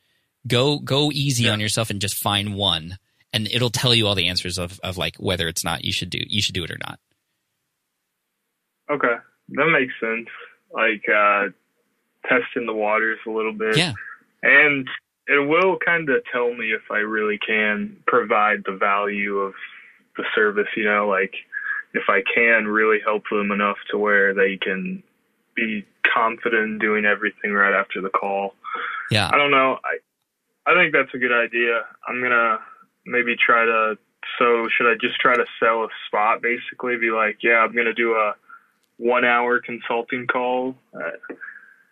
Go, 0.46 0.78
go 0.78 1.10
easy 1.12 1.44
Yeah. 1.44 1.52
on 1.52 1.60
yourself 1.60 1.90
and 1.90 2.00
just 2.00 2.16
find 2.16 2.54
one 2.54 2.98
and 3.32 3.48
it'll 3.48 3.70
tell 3.70 3.94
you 3.94 4.06
all 4.06 4.14
the 4.14 4.28
answers 4.28 4.58
of, 4.58 4.78
of 4.84 4.96
like 4.96 5.16
whether 5.16 5.48
it's 5.48 5.64
not 5.64 5.84
you 5.84 5.92
should 5.92 6.08
do, 6.10 6.20
you 6.26 6.40
should 6.40 6.54
do 6.54 6.62
it 6.64 6.70
or 6.70 6.78
not. 6.86 7.00
Okay, 8.90 9.14
that 9.50 9.66
makes 9.70 9.92
sense. 10.00 10.28
Like 10.72 11.02
uh, 11.08 11.48
testing 12.28 12.66
the 12.66 12.72
waters 12.74 13.18
a 13.26 13.30
little 13.30 13.52
bit. 13.52 13.76
Yeah. 13.76 13.92
And 14.42 14.86
it 15.26 15.48
will 15.48 15.78
kind 15.84 16.08
of 16.10 16.22
tell 16.30 16.52
me 16.54 16.72
if 16.72 16.82
I 16.90 16.98
really 16.98 17.38
can 17.38 17.96
provide 18.06 18.62
the 18.66 18.76
value 18.76 19.38
of 19.38 19.54
the 20.16 20.24
service, 20.34 20.68
you 20.76 20.84
know, 20.84 21.08
like 21.08 21.34
if 21.94 22.04
I 22.08 22.22
can 22.34 22.66
really 22.68 22.98
help 23.04 23.24
them 23.30 23.50
enough 23.50 23.78
to 23.90 23.98
where 23.98 24.34
they 24.34 24.58
can 24.58 25.02
be 25.56 25.84
confident 26.12 26.62
in 26.62 26.78
doing 26.78 27.04
everything 27.04 27.52
right 27.52 27.74
after 27.74 28.00
the 28.00 28.10
call. 28.10 28.54
Yeah. 29.10 29.30
I 29.32 29.36
don't 29.38 29.50
know. 29.50 29.78
I 29.84 29.96
I 30.66 30.74
think 30.74 30.92
that's 30.92 31.12
a 31.14 31.18
good 31.18 31.32
idea. 31.32 31.82
I'm 32.08 32.20
going 32.20 32.30
to 32.32 32.58
maybe 33.06 33.34
try 33.36 33.64
to 33.64 33.98
so 34.38 34.66
should 34.76 34.90
I 34.90 34.94
just 35.00 35.20
try 35.20 35.36
to 35.36 35.44
sell 35.60 35.84
a 35.84 35.88
spot 36.06 36.40
basically 36.42 36.96
be 36.96 37.10
like, 37.10 37.38
yeah, 37.42 37.58
I'm 37.58 37.72
going 37.74 37.84
to 37.86 37.92
do 37.94 38.12
a 38.14 38.34
1 38.96 39.24
hour 39.24 39.60
consulting 39.60 40.26
call. 40.26 40.74
Uh, 40.94 41.10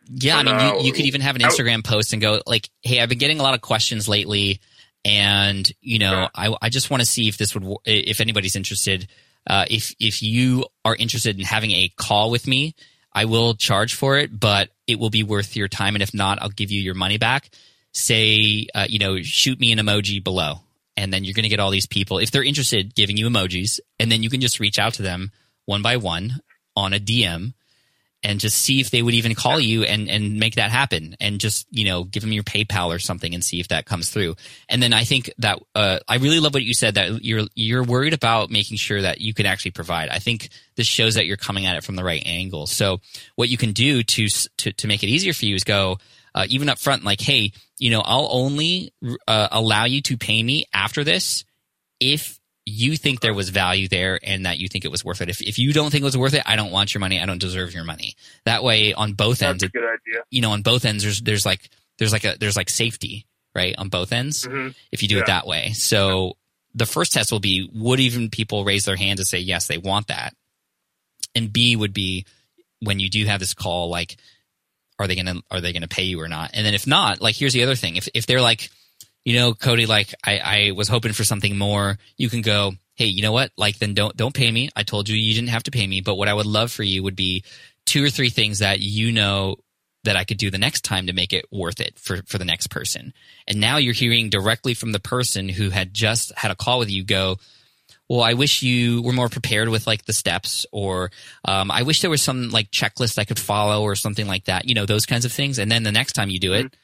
Yeah, 0.09 0.39
I 0.39 0.43
mean, 0.43 0.55
Uh, 0.55 0.75
you, 0.79 0.87
you 0.87 0.93
could 0.93 1.05
even 1.05 1.21
have 1.21 1.37
an 1.37 1.45
I- 1.45 1.49
Instagram 1.49 1.85
post 1.85 2.13
and 2.13 2.21
go 2.23 2.41
like, 2.47 2.69
"Hey, 2.83 3.01
I've 3.01 3.09
been 3.09 3.19
getting 3.19 3.39
a 3.39 3.43
lot 3.43 3.55
of 3.55 3.61
questions 3.61 4.09
lately, 4.09 4.61
and 5.05 5.71
you 5.81 5.99
know, 5.99 6.23
Yeah. 6.23 6.29
I 6.35 6.57
I 6.63 6.69
just 6.71 6.91
want 6.91 7.03
to 7.03 7.07
see 7.07 7.29
if 7.29 7.37
this 7.37 7.55
would 7.55 7.65
if 7.85 8.21
anybody's 8.21 8.57
interested. 8.57 9.09
uh, 9.49 9.65
if 9.69 9.95
if 9.99 10.23
you 10.23 10.65
are 10.85 10.95
interested 10.97 11.37
in 11.39 11.45
having 11.45 11.73
a 11.73 11.89
call 11.97 12.31
with 12.31 12.47
me, 12.47 12.75
I 13.13 13.25
will 13.27 13.55
charge 13.55 13.95
for 13.95 14.17
it, 14.17 14.39
but 14.39 14.71
it 14.87 14.99
will 15.01 15.11
be 15.11 15.23
worth 15.25 15.57
your 15.57 15.67
time. 15.69 15.95
And 15.97 16.03
if 16.03 16.15
not, 16.15 16.41
I'll 16.41 16.49
give 16.49 16.71
you 16.71 16.81
your 16.81 16.95
money 16.95 17.19
back. 17.19 17.51
Say, 17.93 18.67
uh, 18.75 18.87
you 18.89 18.99
know, 18.99 19.21
shoot 19.21 19.61
me 19.61 19.73
an 19.73 19.79
emoji 19.79 20.23
below, 20.23 20.61
and 20.97 21.13
then 21.13 21.25
you're 21.25 21.35
going 21.35 21.45
to 21.45 21.49
get 21.49 21.61
all 21.61 21.71
these 21.71 21.87
people 21.87 22.19
if 22.19 22.31
they're 22.31 22.43
interested 22.43 22.95
giving 22.95 23.17
you 23.17 23.29
emojis, 23.29 23.81
and 23.99 24.11
then 24.11 24.23
you 24.23 24.31
can 24.31 24.41
just 24.41 24.61
reach 24.61 24.79
out 24.79 24.95
to 24.95 25.03
them 25.03 25.31
one 25.67 25.83
by 25.83 25.97
one 25.97 26.41
on 26.75 26.93
a 26.93 26.99
DM 26.99 27.55
and 28.25 28.39
just 28.39 28.57
see 28.57 28.81
if 28.81 28.91
they 28.91 29.03
would 29.03 29.15
even 29.15 29.35
call 29.35 29.59
you 29.59 29.83
and, 29.83 30.09
and 30.09 30.39
make 30.39 30.55
that 30.55 30.71
happen 30.71 31.17
and 31.21 31.41
just, 31.41 31.67
you 31.71 31.85
know, 31.85 32.05
give 32.05 32.23
them 32.23 32.33
your 32.33 32.45
PayPal 32.45 32.95
or 32.95 32.99
something 33.01 33.35
and 33.35 33.43
see 33.43 33.59
if 33.59 33.69
that 33.69 33.85
comes 33.85 34.11
through. 34.11 34.37
And 34.69 34.83
then 34.83 34.93
I 34.93 35.03
think 35.05 35.33
that, 35.39 35.59
uh, 35.75 35.99
I 36.07 36.17
really 36.17 36.39
love 36.39 36.55
what 36.55 36.63
you 36.63 36.75
said 36.75 36.95
that 36.95 37.25
you're, 37.25 37.47
you're 37.55 37.83
worried 37.83 38.15
about 38.15 38.51
making 38.51 38.77
sure 38.77 39.03
that 39.03 39.21
you 39.21 39.35
can 39.35 39.47
actually 39.47 39.73
provide. 39.73 40.09
I 40.09 40.21
think 40.21 40.51
this 40.77 40.87
shows 40.87 41.15
that 41.15 41.27
you're 41.27 41.37
coming 41.37 41.67
at 41.67 41.77
it 41.77 41.83
from 41.83 41.97
the 41.97 42.05
right 42.05 42.23
angle. 42.25 42.67
So 42.67 43.01
what 43.35 43.49
you 43.49 43.59
can 43.59 43.73
do 43.73 44.05
to, 44.05 44.29
to, 44.29 44.73
to 44.73 44.87
make 44.87 45.03
it 45.03 45.09
easier 45.09 45.33
for 45.33 45.45
you 45.45 45.57
is 45.57 45.65
go, 45.65 45.99
uh, 46.35 46.47
even 46.49 46.69
up 46.69 46.79
front, 46.79 47.05
like, 47.05 47.21
hey, 47.21 47.53
you 47.79 47.91
know, 47.91 48.01
I'll 48.05 48.29
only 48.31 48.93
uh, 49.27 49.49
allow 49.51 49.85
you 49.85 50.01
to 50.03 50.17
pay 50.17 50.43
me 50.43 50.65
after 50.73 51.05
this 51.05 51.45
if 52.01 52.39
you 52.65 52.97
think 52.97 53.21
there 53.21 53.35
was 53.35 53.49
value 53.49 53.89
there 53.89 54.21
and 54.23 54.47
that 54.47 54.59
you 54.59 54.69
think 54.69 54.85
it 54.85 54.91
was 54.91 55.05
worth 55.05 55.21
it. 55.21 55.29
If, 55.29 55.41
if 55.43 55.59
you 55.59 55.73
don't 55.73 55.91
think 55.91 56.03
it 56.03 56.05
was 56.05 56.17
worth 56.17 56.35
it, 56.35 56.43
I 56.47 56.55
don't 56.57 56.71
want 56.71 56.95
your 56.95 57.01
money. 57.01 57.21
I 57.21 57.27
don't 57.27 57.41
deserve 57.41 57.75
your 57.75 57.85
money. 57.85 58.15
That 58.45 58.63
way 58.63 58.95
on 58.95 59.15
both 59.15 59.41
That's 59.41 59.51
ends, 59.51 59.63
a 59.65 59.69
good 59.69 59.83
idea. 59.85 60.23
you 60.31 60.41
know, 60.43 60.53
on 60.53 60.63
both 60.63 60.85
ends, 60.85 61.03
there's, 61.03 61.21
there's 61.23 61.45
like, 61.45 61.69
there's 61.99 62.13
like 62.13 62.25
a, 62.25 62.37
there's 62.39 62.57
like 62.57 62.71
safety, 62.71 63.27
right? 63.55 63.75
On 63.79 63.89
both 63.89 64.13
ends, 64.13 64.45
hmm 64.45 64.69
if 64.93 65.03
you 65.03 65.09
do 65.09 65.17
Yeah. 65.17 65.23
it 65.23 65.27
that 65.27 65.47
way. 65.47 65.73
So 65.73 66.37
the 66.75 66.87
first 66.87 67.13
test 67.13 67.33
will 67.33 67.41
be, 67.41 67.69
would 67.75 67.99
even 68.01 68.31
people 68.31 68.65
raise 68.65 68.85
their 68.85 68.97
hand 68.97 69.19
to 69.19 69.25
say, 69.25 69.39
yes, 69.39 69.67
they 69.67 69.79
want 69.79 70.07
that? 70.07 70.35
And 71.35 71.53
B 71.53 71.75
would 71.77 71.93
be 71.93 72.25
when 72.81 73.01
you 73.01 73.09
do 73.11 73.25
have 73.27 73.41
this 73.41 73.55
call, 73.55 73.91
like, 73.91 74.17
are 75.03 75.07
they 75.07 75.17
gonna, 75.17 75.41
are 75.51 75.61
they 75.61 75.73
gonna 75.73 75.89
pay 75.89 76.05
you 76.05 76.21
or 76.21 76.29
not? 76.29 76.51
And 76.55 76.65
then 76.65 76.75
if 76.75 76.87
not, 76.87 77.21
like, 77.21 77.37
here's 77.37 77.53
the 77.53 77.63
other 77.63 77.75
thing. 77.75 77.97
If, 77.97 78.09
if 78.15 78.27
they're 78.27 78.41
like, 78.41 78.71
you 79.25 79.39
know, 79.39 79.55
Cody, 79.55 79.87
like 79.87 80.15
I, 80.25 80.39
I 80.39 80.71
was 80.73 80.89
hoping 80.89 81.13
for 81.13 81.25
something 81.25 81.57
more. 81.57 81.99
You 82.17 82.29
can 82.29 82.43
go, 82.43 82.73
hey, 82.95 83.07
you 83.07 83.23
know 83.23 83.33
what? 83.33 83.51
Like 83.57 83.79
then 83.79 83.95
don't 83.95 84.17
don't 84.17 84.35
pay 84.35 84.51
me. 84.51 84.71
I 84.75 84.83
told 84.83 85.09
you 85.09 85.17
you 85.17 85.35
didn't 85.35 85.51
have 85.51 85.63
to 85.65 85.71
pay 85.71 85.87
me, 85.87 86.01
but 86.01 86.17
what 86.17 86.29
I 86.29 86.35
would 86.35 86.47
love 86.47 86.73
for 86.73 86.83
you 86.83 87.03
would 87.03 87.17
be 87.17 87.45
two 87.87 88.05
or 88.05 88.11
three 88.11 88.31
things 88.31 88.59
that 88.61 88.81
you 88.81 89.13
know 89.13 89.57
that 90.05 90.17
I 90.17 90.25
could 90.25 90.39
do 90.39 90.51
the 90.51 90.59
next 90.59 90.83
time 90.83 91.07
to 91.07 91.13
make 91.13 91.33
it 91.33 91.47
worth 91.53 91.81
it 91.81 91.99
for 91.99 92.23
for 92.27 92.39
the 92.39 92.45
next 92.45 92.69
person. 92.69 93.13
And 93.47 93.61
now 93.61 93.77
you're 93.77 93.95
hearing 93.95 94.31
directly 94.31 94.75
from 94.75 94.93
the 94.93 95.01
person 95.01 95.49
who 95.49 95.71
had 95.71 95.95
just 95.95 96.33
had 96.37 96.51
a 96.51 96.57
call 96.57 96.81
with 96.81 96.91
you 96.91 97.05
go, 97.05 97.37
well, 98.13 98.23
I 98.23 98.35
wish 98.35 98.63
you 98.63 99.01
were 99.01 99.15
more 99.15 99.31
prepared 99.31 99.71
with 99.71 99.87
like 99.87 100.05
the 100.05 100.13
steps, 100.13 100.67
or 100.71 101.11
um, 101.47 101.71
I 101.71 101.81
wish 101.83 102.03
there 102.03 102.11
was 102.11 102.21
some 102.21 102.51
like 102.51 102.71
checklist 102.71 103.19
I 103.19 103.25
could 103.25 103.39
follow, 103.39 103.83
or 103.83 103.97
something 103.97 104.27
like 104.27 104.45
that. 104.45 104.69
You 104.69 104.75
know, 104.75 104.85
those 104.85 105.07
kinds 105.07 105.25
of 105.25 105.33
things. 105.33 105.59
And 105.59 105.73
then 105.73 105.83
the 105.83 105.93
next 105.93 106.13
time 106.13 106.29
you 106.29 106.39
do 106.39 106.53
it, 106.53 106.77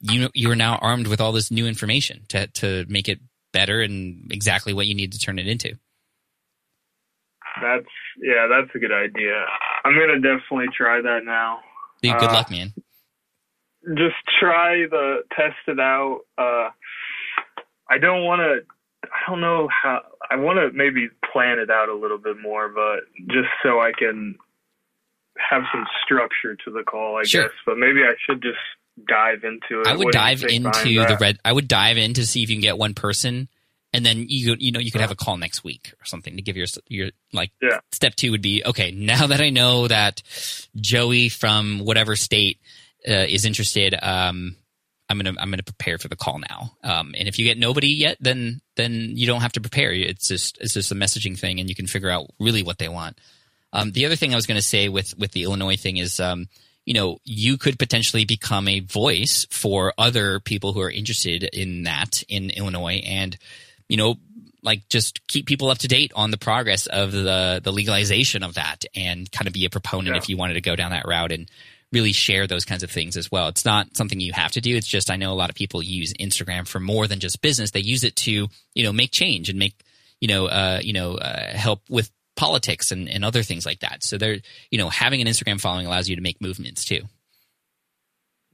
you 0.00 0.28
you 0.34 0.48
are 0.52 0.54
now 0.56 0.76
armed 0.76 1.08
with 1.08 1.20
all 1.20 1.32
this 1.32 1.50
new 1.50 1.66
information 1.66 2.26
to 2.28 2.46
to 2.46 2.84
make 2.88 3.08
it 3.08 3.18
better 3.52 3.80
and 3.80 4.30
exactly 4.30 4.72
what 4.72 4.86
you 4.86 4.94
need 4.94 5.10
to 5.14 5.18
turn 5.18 5.40
it 5.40 5.48
into. 5.48 5.76
That's 7.60 7.86
yeah, 8.22 8.46
that's 8.48 8.72
a 8.72 8.78
good 8.78 8.92
idea. 8.92 9.34
I'm 9.84 9.94
gonna 9.94 10.20
definitely 10.20 10.68
try 10.76 11.00
that 11.02 11.24
now. 11.24 11.58
Dude, 12.02 12.16
good 12.20 12.28
Uh, 12.30 12.34
luck, 12.34 12.50
man. 12.52 12.72
Just 13.96 14.14
try 14.38 14.86
the 14.88 15.22
test 15.36 15.56
it 15.66 15.80
out. 15.80 16.20
Uh, 16.38 16.68
I 17.90 17.98
don't 17.98 18.22
want 18.22 18.40
to. 18.42 18.77
I 19.04 19.30
don't 19.30 19.40
know 19.40 19.68
how. 19.82 20.00
I 20.30 20.36
want 20.36 20.58
to 20.58 20.76
maybe 20.76 21.08
plan 21.32 21.58
it 21.58 21.70
out 21.70 21.88
a 21.88 21.94
little 21.94 22.18
bit 22.18 22.36
more, 22.40 22.68
but 22.68 23.00
just 23.28 23.48
so 23.62 23.80
I 23.80 23.92
can 23.96 24.36
have 25.38 25.62
some 25.72 25.84
structure 26.04 26.56
to 26.64 26.70
the 26.70 26.82
call, 26.82 27.16
I 27.16 27.24
Sure. 27.24 27.44
guess. 27.44 27.52
But 27.64 27.78
maybe 27.78 28.02
I 28.02 28.14
should 28.26 28.42
just 28.42 28.58
dive 29.08 29.44
into 29.44 29.82
it. 29.82 29.86
I 29.86 29.94
would 29.96 30.06
What 30.06 30.12
dive 30.14 30.42
into 30.44 31.06
the 31.06 31.16
red. 31.20 31.38
I 31.44 31.52
would 31.52 31.68
dive 31.68 31.96
in 31.98 32.14
to 32.14 32.26
see 32.26 32.42
if 32.42 32.50
you 32.50 32.56
can 32.56 32.60
get 32.62 32.76
one 32.76 32.94
person, 32.94 33.48
and 33.92 34.04
then 34.04 34.26
you 34.28 34.48
could- 34.50 34.62
you 34.62 34.72
know 34.72 34.80
you 34.80 34.90
could 34.90 35.00
have 35.00 35.12
a 35.12 35.16
call 35.16 35.36
next 35.36 35.62
week 35.62 35.92
or 36.00 36.04
something 36.04 36.34
to 36.36 36.42
give 36.42 36.56
your 36.56 36.66
your 36.88 37.10
like. 37.32 37.52
Yeah. 37.62 37.78
Step 37.92 38.16
two 38.16 38.32
would 38.32 38.42
be 38.42 38.62
okay. 38.66 38.90
Now 38.90 39.28
that 39.28 39.40
I 39.40 39.50
know 39.50 39.86
that 39.86 40.22
Joey 40.76 41.28
from 41.28 41.78
whatever 41.80 42.16
state 42.16 42.58
uh, 43.08 43.12
is 43.28 43.44
interested, 43.44 43.94
um, 44.02 44.56
I'm 45.08 45.18
gonna 45.18 45.34
I'm 45.38 45.50
gonna 45.50 45.62
prepare 45.62 45.98
for 45.98 46.08
the 46.08 46.16
call 46.16 46.38
now. 46.38 46.76
Um, 46.84 47.14
and 47.18 47.28
if 47.28 47.38
you 47.38 47.44
get 47.44 47.58
nobody 47.58 47.88
yet, 47.88 48.18
then 48.20 48.60
then 48.76 49.12
you 49.16 49.26
don't 49.26 49.40
have 49.40 49.52
to 49.52 49.60
prepare. 49.60 49.92
It's 49.92 50.28
just 50.28 50.58
it's 50.60 50.74
just 50.74 50.92
a 50.92 50.94
messaging 50.94 51.38
thing, 51.38 51.60
and 51.60 51.68
you 51.68 51.74
can 51.74 51.86
figure 51.86 52.10
out 52.10 52.26
really 52.38 52.62
what 52.62 52.78
they 52.78 52.88
want. 52.88 53.18
Um, 53.72 53.92
the 53.92 54.06
other 54.06 54.16
thing 54.16 54.32
I 54.32 54.36
was 54.36 54.46
going 54.46 54.60
to 54.60 54.66
say 54.66 54.88
with 54.88 55.16
with 55.18 55.32
the 55.32 55.44
Illinois 55.44 55.76
thing 55.76 55.96
is, 55.98 56.20
um, 56.20 56.48
you 56.84 56.94
know, 56.94 57.18
you 57.24 57.58
could 57.58 57.78
potentially 57.78 58.24
become 58.24 58.68
a 58.68 58.80
voice 58.80 59.46
for 59.50 59.92
other 59.98 60.40
people 60.40 60.72
who 60.72 60.80
are 60.80 60.90
interested 60.90 61.42
in 61.44 61.84
that 61.84 62.22
in 62.28 62.50
Illinois, 62.50 63.02
and 63.04 63.36
you 63.88 63.96
know, 63.96 64.16
like 64.62 64.88
just 64.88 65.26
keep 65.26 65.46
people 65.46 65.70
up 65.70 65.78
to 65.78 65.88
date 65.88 66.12
on 66.16 66.30
the 66.30 66.38
progress 66.38 66.86
of 66.86 67.12
the 67.12 67.60
the 67.62 67.72
legalization 67.72 68.42
of 68.42 68.54
that, 68.54 68.84
and 68.94 69.30
kind 69.32 69.46
of 69.46 69.52
be 69.54 69.64
a 69.64 69.70
proponent 69.70 70.14
Yeah. 70.16 70.18
if 70.22 70.28
you 70.28 70.36
wanted 70.36 70.54
to 70.54 70.60
go 70.60 70.76
down 70.76 70.90
that 70.90 71.06
route 71.06 71.32
and 71.32 71.50
really 71.92 72.12
share 72.12 72.46
those 72.46 72.64
kinds 72.64 72.82
of 72.82 72.90
things 72.90 73.16
as 73.16 73.30
well. 73.30 73.48
It's 73.48 73.64
not 73.64 73.96
something 73.96 74.20
you 74.20 74.32
have 74.32 74.52
to 74.52 74.60
do. 74.60 74.76
It's 74.76 74.86
just 74.86 75.10
I 75.10 75.16
know 75.16 75.32
a 75.32 75.34
lot 75.34 75.50
of 75.50 75.56
people 75.56 75.82
use 75.82 76.12
Instagram 76.14 76.66
for 76.66 76.80
more 76.80 77.06
than 77.06 77.20
just 77.20 77.40
business. 77.40 77.70
They 77.70 77.80
use 77.80 78.04
it 78.04 78.16
to 78.16 78.48
you 78.74 78.84
know 78.84 78.92
make 78.92 79.10
change 79.10 79.48
and 79.48 79.58
make 79.58 79.74
you 80.20 80.28
know 80.28 80.46
uh, 80.46 80.80
you 80.82 80.92
know 80.92 81.14
uh, 81.14 81.52
help 81.52 81.82
with 81.88 82.10
politics 82.36 82.92
and, 82.92 83.08
and 83.08 83.24
other 83.24 83.42
things 83.42 83.66
like 83.66 83.80
that. 83.80 84.04
So 84.04 84.18
they're 84.18 84.38
you 84.70 84.78
know 84.78 84.88
having 84.88 85.20
an 85.20 85.26
Instagram 85.26 85.60
following 85.60 85.86
allows 85.86 86.08
you 86.08 86.16
to 86.16 86.22
make 86.22 86.40
movements 86.40 86.84
too. 86.84 87.02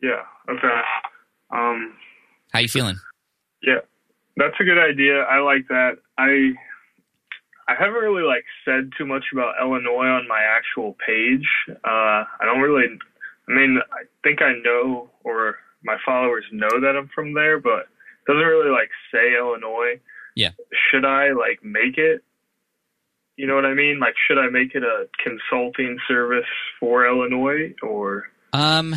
Yeah. 0.03 0.23
Okay. 0.49 0.81
Um. 1.51 1.94
How 2.53 2.61
you 2.61 2.68
feeling? 2.68 2.97
Yeah, 3.62 3.81
that's 4.37 4.55
a 4.61 4.64
good 4.64 4.79
idea. 4.79 5.23
I 5.23 5.40
like 5.40 5.66
that. 5.68 5.99
I 6.16 6.53
I 7.66 7.75
haven't 7.79 7.94
really 7.94 8.23
like 8.23 8.44
said 8.64 8.90
too 8.97 9.07
much 9.07 9.25
about 9.33 9.55
Illinois 9.61 10.07
on 10.07 10.29
my 10.29 10.40
actual 10.40 10.97
page. 11.05 11.47
Uh, 11.68 12.25
I 12.25 12.44
don't 12.44 12.61
really. 12.61 12.99
I 13.48 13.52
mean, 13.52 13.78
I 13.92 14.04
think 14.22 14.40
I 14.42 14.54
know, 14.64 15.11
or 15.22 15.57
my 15.83 15.96
followers 16.04 16.44
know 16.52 16.80
that 16.80 16.96
I'm 16.96 17.09
from 17.14 17.35
there, 17.35 17.61
but 17.61 17.80
it 17.80 18.26
doesn't 18.26 18.42
really 18.42 18.70
like 18.70 18.90
say 19.12 19.37
Illinois. 19.37 20.00
Yeah. 20.35 20.50
Should 20.90 21.04
I 21.04 21.33
like 21.33 21.62
make 21.62 21.98
it? 21.98 22.24
You 23.37 23.46
know 23.46 23.54
what 23.54 23.64
I 23.66 23.74
mean? 23.74 23.98
Like, 23.98 24.14
should 24.26 24.38
I 24.38 24.48
make 24.48 24.74
it 24.74 24.83
a 24.83 25.09
consulting 25.22 25.98
service 26.07 26.46
for 26.78 27.07
Illinois, 27.07 27.74
or 27.83 28.30
Um, 28.52 28.94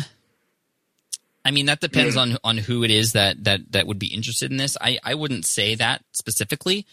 I 1.44 1.50
mean 1.50 1.66
that 1.66 1.80
depends 1.80 2.16
on 2.16 2.38
on 2.44 2.58
who 2.58 2.84
it 2.84 2.90
is 2.90 3.12
that 3.12 3.44
that 3.44 3.72
that 3.72 3.86
would 3.86 3.98
be 3.98 4.14
interested 4.14 4.50
in 4.50 4.56
this. 4.56 4.76
I 4.80 4.98
I 5.02 5.14
wouldn't 5.14 5.44
say 5.46 5.74
that 5.74 6.04
specifically, 6.12 6.86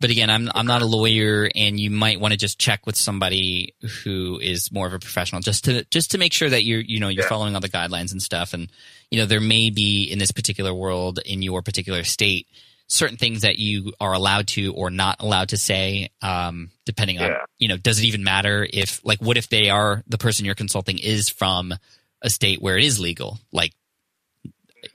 but 0.00 0.10
again, 0.10 0.30
I'm 0.30 0.48
I'm 0.54 0.66
not 0.66 0.82
a 0.82 0.86
lawyer, 0.86 1.50
and 1.54 1.78
you 1.78 1.90
might 1.90 2.20
want 2.20 2.32
to 2.32 2.38
just 2.38 2.58
check 2.58 2.86
with 2.86 2.96
somebody 2.96 3.74
who 4.04 4.38
is 4.40 4.70
more 4.72 4.86
of 4.86 4.92
a 4.92 4.98
professional, 4.98 5.40
just 5.40 5.64
to 5.64 5.84
just 5.86 6.12
to 6.12 6.18
make 6.18 6.32
sure 6.32 6.48
that 6.50 6.64
you're 6.64 6.80
you 6.80 7.00
know 7.00 7.08
you're 7.08 7.24
Yeah. 7.24 7.28
following 7.28 7.54
all 7.54 7.60
the 7.60 7.68
guidelines 7.68 8.12
and 8.12 8.22
stuff. 8.22 8.54
And 8.54 8.70
you 9.10 9.18
know 9.18 9.26
there 9.26 9.40
may 9.40 9.70
be 9.70 10.04
in 10.04 10.18
this 10.18 10.30
particular 10.32 10.72
world 10.74 11.18
in 11.24 11.42
your 11.42 11.62
particular 11.62 12.04
state 12.04 12.46
certain 12.90 13.18
things 13.18 13.42
that 13.42 13.58
you 13.58 13.92
are 14.00 14.14
allowed 14.14 14.46
to 14.48 14.72
or 14.72 14.88
not 14.90 15.16
allowed 15.20 15.50
to 15.50 15.58
say, 15.58 16.08
um, 16.22 16.70
depending 16.86 17.18
on 17.18 17.26
Yeah. 17.26 17.36
you 17.58 17.68
know 17.68 17.76
does 17.76 17.98
it 17.98 18.04
even 18.06 18.24
matter 18.24 18.66
if 18.72 19.00
like 19.04 19.20
what 19.20 19.36
if 19.36 19.48
they 19.48 19.68
are 19.68 20.02
the 20.06 20.16
person 20.18 20.44
you're 20.46 20.54
consulting 20.54 20.98
is 20.98 21.28
from 21.28 21.74
a 22.22 22.30
state 22.30 22.62
where 22.62 22.78
it 22.78 22.84
is 22.84 22.98
legal 22.98 23.38
like 23.52 23.72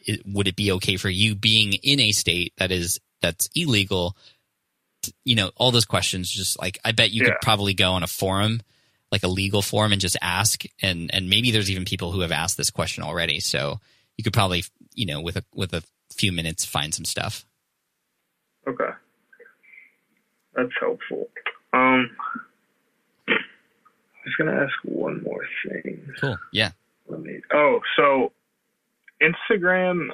it, 0.05 0.21
would 0.25 0.47
it 0.47 0.55
be 0.55 0.71
okay 0.73 0.97
for 0.97 1.09
you 1.09 1.35
being 1.35 1.73
in 1.73 1.99
a 1.99 2.11
state 2.11 2.53
that 2.57 2.71
is 2.71 2.99
that's 3.21 3.49
illegal 3.55 4.17
you 5.25 5.35
know 5.35 5.51
all 5.55 5.71
those 5.71 5.85
questions 5.85 6.29
just 6.31 6.59
like 6.61 6.79
i 6.85 6.91
bet 6.91 7.11
you 7.11 7.23
Yeah. 7.23 7.29
could 7.31 7.41
probably 7.41 7.73
go 7.73 7.91
on 7.93 8.03
a 8.03 8.07
forum 8.07 8.61
like 9.11 9.23
a 9.23 9.27
legal 9.27 9.61
forum 9.61 9.91
and 9.91 10.01
just 10.01 10.17
ask 10.21 10.63
and 10.81 11.09
and 11.13 11.29
maybe 11.29 11.51
there's 11.51 11.69
even 11.71 11.85
people 11.85 12.11
who 12.11 12.21
have 12.21 12.31
asked 12.31 12.57
this 12.57 12.69
question 12.71 13.03
already 13.03 13.39
so 13.39 13.79
you 14.17 14.23
could 14.23 14.33
probably 14.33 14.63
you 14.95 15.05
know 15.05 15.21
with 15.21 15.35
a 15.37 15.43
with 15.55 15.73
a 15.73 15.83
few 16.13 16.31
minutes 16.31 16.65
find 16.65 16.93
some 16.93 17.05
stuff 17.05 17.45
Okay. 18.67 18.91
That's 20.55 20.71
helpful. 20.79 21.27
Um, 21.73 22.09
I 23.27 23.33
was 24.25 24.35
gonna 24.37 24.53
ask 24.53 24.73
one 24.83 25.21
more 25.23 25.43
thing. 25.67 25.99
cool 26.21 26.37
yeah 26.51 26.71
Let 27.07 27.21
me. 27.21 27.41
Oh, 27.53 27.79
so 27.97 28.31
Instagram 29.21 30.09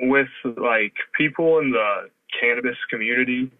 with 0.00 0.28
like 0.44 0.92
people 1.16 1.58
in 1.60 1.70
the 1.70 2.10
cannabis 2.40 2.76
community, 2.90 3.50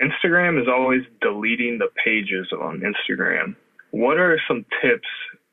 Instagram 0.00 0.60
is 0.60 0.68
always 0.68 1.02
deleting 1.20 1.78
the 1.78 1.88
pages 2.04 2.48
on 2.52 2.82
Instagram. 2.82 3.56
What 3.90 4.18
are 4.18 4.40
some 4.48 4.64
tips 4.82 5.08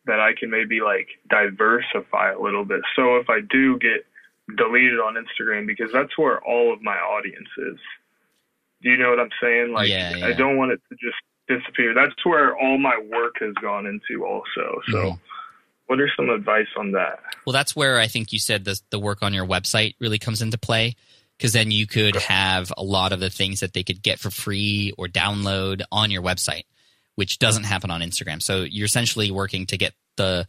that 0.05 0.19
I 0.19 0.31
can 0.37 0.49
maybe 0.49 0.81
like 0.81 1.07
diversify 1.29 2.31
a 2.31 2.39
little 2.39 2.65
bit? 2.65 2.81
So 2.95 3.17
if 3.17 3.29
I 3.29 3.39
do 3.49 3.77
get 3.79 4.05
deleted 4.57 4.99
on 4.99 5.15
Instagram, 5.15 5.67
because 5.67 5.91
that's 5.93 6.17
where 6.17 6.43
all 6.43 6.73
of 6.73 6.81
my 6.81 6.95
audience 6.95 7.47
is. 7.57 7.77
Do 8.81 8.89
you 8.89 8.97
know 8.97 9.11
what 9.11 9.19
I'm 9.19 9.29
saying? 9.41 9.73
Like, 9.73 9.89
Yeah, 9.89 10.13
I 10.23 10.33
don't 10.33 10.57
want 10.57 10.71
it 10.71 10.81
to 10.89 10.95
just 10.95 11.17
disappear. 11.47 11.93
That's 11.93 12.13
where 12.25 12.57
all 12.57 12.77
my 12.79 12.97
work 13.11 13.35
has 13.39 13.53
gone 13.61 13.85
into 13.85 14.25
also. 14.25 14.81
So 14.89 14.97
Mhm. 14.97 15.19
what 15.85 15.99
are 15.99 16.11
some 16.15 16.29
advice 16.29 16.67
on 16.75 16.91
that? 16.93 17.19
Well, 17.45 17.53
that's 17.53 17.75
where 17.75 17.99
I 17.99 18.07
think 18.07 18.33
you 18.33 18.39
said 18.39 18.65
the 18.65 18.79
the 18.89 18.99
work 18.99 19.21
on 19.21 19.33
your 19.33 19.45
website 19.45 19.95
really 19.99 20.17
comes 20.19 20.41
into 20.41 20.57
play 20.57 20.95
because 21.41 21.53
then 21.53 21.71
you 21.71 21.87
could 21.87 22.15
have 22.17 22.71
a 22.77 22.83
lot 22.83 23.11
of 23.11 23.19
the 23.19 23.31
things 23.31 23.61
that 23.61 23.73
they 23.73 23.81
could 23.81 24.03
get 24.03 24.19
for 24.19 24.29
free 24.29 24.93
or 24.95 25.07
download 25.07 25.81
on 25.91 26.11
your 26.11 26.21
website, 26.21 26.65
which 27.15 27.39
doesn't 27.39 27.63
happen 27.63 27.89
on 27.89 28.01
Instagram. 28.01 28.39
So 28.39 28.61
you're 28.61 28.85
essentially 28.85 29.31
working 29.31 29.65
to 29.65 29.77
get 29.77 29.95
the 30.17 30.45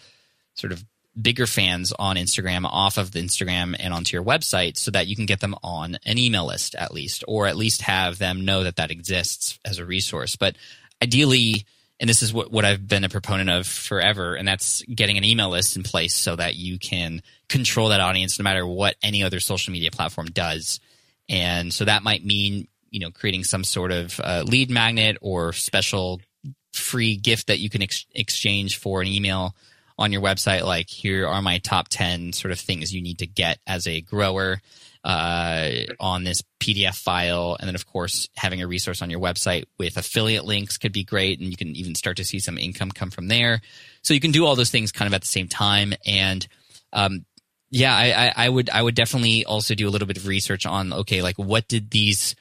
sort 0.52 0.70
of 0.70 0.84
bigger 1.18 1.46
fans 1.46 1.94
on 1.98 2.16
Instagram 2.16 2.66
off 2.66 2.98
of 2.98 3.10
the 3.10 3.22
Instagram 3.22 3.74
and 3.80 3.94
onto 3.94 4.14
your 4.14 4.22
website 4.22 4.76
so 4.76 4.90
that 4.90 5.06
you 5.06 5.16
can 5.16 5.24
get 5.24 5.40
them 5.40 5.54
on 5.62 5.96
an 6.04 6.18
email 6.18 6.46
list 6.46 6.74
at 6.74 6.92
least, 6.92 7.24
or 7.26 7.46
at 7.46 7.56
least 7.56 7.80
have 7.80 8.18
them 8.18 8.44
know 8.44 8.62
that 8.64 8.76
that 8.76 8.90
exists 8.90 9.58
as 9.64 9.78
a 9.78 9.86
resource. 9.86 10.36
But 10.36 10.56
ideally, 11.02 11.64
and 12.02 12.08
this 12.08 12.20
is 12.20 12.32
what, 12.32 12.50
what 12.50 12.64
I've 12.64 12.88
been 12.88 13.04
a 13.04 13.08
proponent 13.08 13.48
of 13.48 13.64
forever, 13.64 14.34
and 14.34 14.46
that's 14.46 14.82
getting 14.82 15.18
an 15.18 15.24
email 15.24 15.50
list 15.50 15.76
in 15.76 15.84
place 15.84 16.16
so 16.16 16.34
that 16.34 16.56
you 16.56 16.76
can 16.76 17.22
control 17.48 17.90
that 17.90 18.00
audience 18.00 18.40
no 18.40 18.42
matter 18.42 18.66
what 18.66 18.96
any 19.04 19.22
other 19.22 19.38
social 19.38 19.72
media 19.72 19.92
platform 19.92 20.26
does. 20.26 20.80
And 21.28 21.72
so 21.72 21.84
that 21.84 22.02
might 22.02 22.24
mean, 22.24 22.66
you 22.90 22.98
know, 22.98 23.12
creating 23.12 23.44
some 23.44 23.62
sort 23.62 23.92
of 23.92 24.18
uh, 24.18 24.42
lead 24.44 24.68
magnet 24.68 25.16
or 25.20 25.52
special 25.52 26.20
free 26.72 27.16
gift 27.16 27.46
that 27.46 27.60
you 27.60 27.70
can 27.70 27.82
ex- 27.82 28.06
exchange 28.16 28.78
for 28.78 29.00
an 29.00 29.06
email 29.06 29.54
on 29.96 30.10
your 30.10 30.22
website. 30.22 30.64
Like, 30.64 30.90
here 30.90 31.28
are 31.28 31.40
my 31.40 31.58
top 31.58 31.86
10 31.88 32.32
sort 32.32 32.50
of 32.50 32.58
things 32.58 32.92
you 32.92 33.00
need 33.00 33.20
to 33.20 33.28
get 33.28 33.60
as 33.64 33.86
a 33.86 34.00
grower 34.00 34.60
uh, 35.04 35.70
on 35.98 36.24
this 36.24 36.42
PDF 36.60 36.94
file. 36.94 37.56
And 37.58 37.68
then, 37.68 37.74
of 37.74 37.86
course, 37.86 38.28
having 38.36 38.62
a 38.62 38.66
resource 38.66 39.02
on 39.02 39.10
your 39.10 39.20
website 39.20 39.64
with 39.78 39.96
affiliate 39.96 40.44
links 40.44 40.78
could 40.78 40.92
be 40.92 41.04
great. 41.04 41.40
And 41.40 41.50
you 41.50 41.56
can 41.56 41.74
even 41.74 41.94
start 41.94 42.16
to 42.18 42.24
see 42.24 42.38
some 42.38 42.58
income 42.58 42.90
come 42.90 43.10
from 43.10 43.28
there. 43.28 43.60
So 44.02 44.14
you 44.14 44.20
can 44.20 44.30
do 44.30 44.46
all 44.46 44.56
those 44.56 44.70
things 44.70 44.92
kind 44.92 45.08
of 45.08 45.14
at 45.14 45.22
the 45.22 45.26
same 45.26 45.48
time. 45.48 45.92
And, 46.06 46.46
um, 46.92 47.24
yeah, 47.70 47.96
I, 47.96 48.26
I, 48.26 48.32
I 48.46 48.48
would, 48.48 48.70
I 48.70 48.82
would 48.82 48.94
definitely 48.94 49.44
also 49.44 49.74
do 49.74 49.88
a 49.88 49.90
little 49.90 50.06
bit 50.06 50.18
of 50.18 50.26
research 50.26 50.66
on, 50.66 50.92
okay, 50.92 51.22
like 51.22 51.36
what 51.36 51.68
did 51.68 51.90
these 51.90 52.36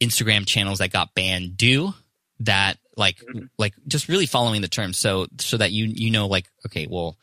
Instagram 0.00 0.46
channels 0.46 0.78
that 0.78 0.90
got 0.90 1.14
banned 1.14 1.56
do 1.56 1.92
that 2.40 2.78
like, 2.96 3.22
like 3.58 3.74
just 3.86 4.08
really 4.08 4.26
following 4.26 4.62
the 4.62 4.68
terms. 4.68 4.96
So, 4.96 5.26
so 5.38 5.58
that 5.58 5.72
you, 5.72 5.84
you 5.84 6.10
know, 6.10 6.26
like, 6.26 6.46
okay, 6.66 6.86
well, 6.88 7.16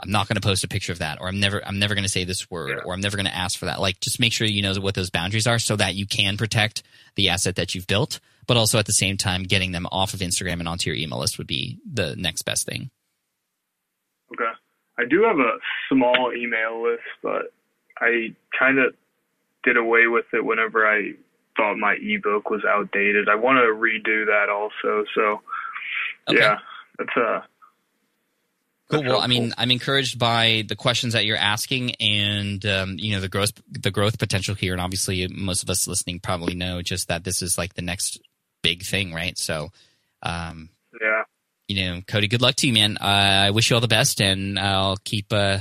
I'm 0.00 0.10
not 0.10 0.28
going 0.28 0.36
to 0.36 0.40
post 0.40 0.62
a 0.64 0.68
picture 0.68 0.92
of 0.92 1.00
that, 1.00 1.20
or 1.20 1.26
I'm 1.28 1.40
never, 1.40 1.60
I'm 1.66 1.78
never 1.78 1.94
going 1.94 2.04
to 2.04 2.08
say 2.10 2.24
this 2.24 2.48
word, 2.50 2.68
Yeah. 2.70 2.84
or 2.84 2.94
I'm 2.94 3.00
never 3.00 3.16
going 3.16 3.26
to 3.26 3.34
ask 3.36 3.58
for 3.58 3.64
that. 3.66 3.80
Like, 3.80 3.98
just 4.00 4.20
make 4.20 4.32
sure 4.32 4.46
you 4.46 4.62
know 4.62 4.74
what 4.80 4.94
those 4.94 5.10
boundaries 5.10 5.46
are, 5.46 5.58
so 5.58 5.74
that 5.76 5.94
you 5.96 6.06
can 6.06 6.36
protect 6.36 6.82
the 7.16 7.30
asset 7.30 7.56
that 7.56 7.74
you've 7.74 7.86
built, 7.88 8.20
but 8.46 8.56
also 8.56 8.78
at 8.78 8.86
the 8.86 8.92
same 8.92 9.16
time, 9.16 9.42
getting 9.42 9.72
them 9.72 9.86
off 9.90 10.14
of 10.14 10.20
Instagram 10.20 10.60
and 10.60 10.68
onto 10.68 10.88
your 10.90 10.96
email 10.96 11.18
list 11.18 11.36
would 11.38 11.46
be 11.48 11.78
the 11.92 12.14
next 12.16 12.42
best 12.42 12.64
thing. 12.66 12.90
Okay. 14.32 14.50
I 14.98 15.04
do 15.08 15.22
have 15.22 15.38
a 15.38 15.58
small 15.88 16.32
email 16.36 16.82
list, 16.82 17.02
but 17.22 17.52
I 18.00 18.34
kind 18.58 18.78
of 18.78 18.94
did 19.64 19.76
away 19.76 20.06
with 20.06 20.26
it 20.32 20.44
whenever 20.44 20.86
I 20.86 21.12
thought 21.56 21.76
my 21.76 21.96
ebook 22.00 22.50
was 22.50 22.62
outdated. 22.64 23.28
I 23.28 23.34
want 23.34 23.56
to 23.58 23.74
redo 23.74 24.26
that 24.26 24.48
also. 24.48 25.04
So, 25.14 25.40
Okay. 26.30 26.38
yeah, 26.38 26.58
that's 26.98 27.16
uh 27.16 27.40
Cool. 28.90 29.04
Well, 29.04 29.20
I 29.20 29.26
mean. 29.26 29.52
I'm 29.58 29.70
encouraged 29.70 30.18
by 30.18 30.64
the 30.66 30.76
questions 30.76 31.12
that 31.12 31.26
you're 31.26 31.36
asking, 31.36 31.94
and 31.96 32.64
um, 32.64 32.96
you 32.98 33.14
know 33.14 33.20
the 33.20 33.28
growth, 33.28 33.52
the 33.70 33.90
growth 33.90 34.18
potential 34.18 34.54
here. 34.54 34.72
And 34.72 34.80
obviously, 34.80 35.28
most 35.28 35.62
of 35.62 35.68
us 35.68 35.86
listening 35.86 36.20
probably 36.20 36.54
know 36.54 36.80
just 36.80 37.08
that 37.08 37.22
this 37.22 37.42
is 37.42 37.58
like 37.58 37.74
the 37.74 37.82
next 37.82 38.18
big 38.62 38.82
thing, 38.82 39.12
right? 39.12 39.36
So, 39.36 39.68
um, 40.22 40.70
yeah. 41.00 41.22
you 41.68 41.84
know, 41.84 42.00
Cody, 42.06 42.28
good 42.28 42.42
luck 42.42 42.56
to 42.56 42.66
you, 42.66 42.72
man. 42.72 42.96
Uh, 42.98 43.04
I 43.46 43.50
wish 43.50 43.70
you 43.70 43.76
all 43.76 43.80
the 43.80 43.88
best, 43.88 44.20
and 44.20 44.58
I'll 44.58 44.96
keep, 45.04 45.32
uh, 45.32 45.58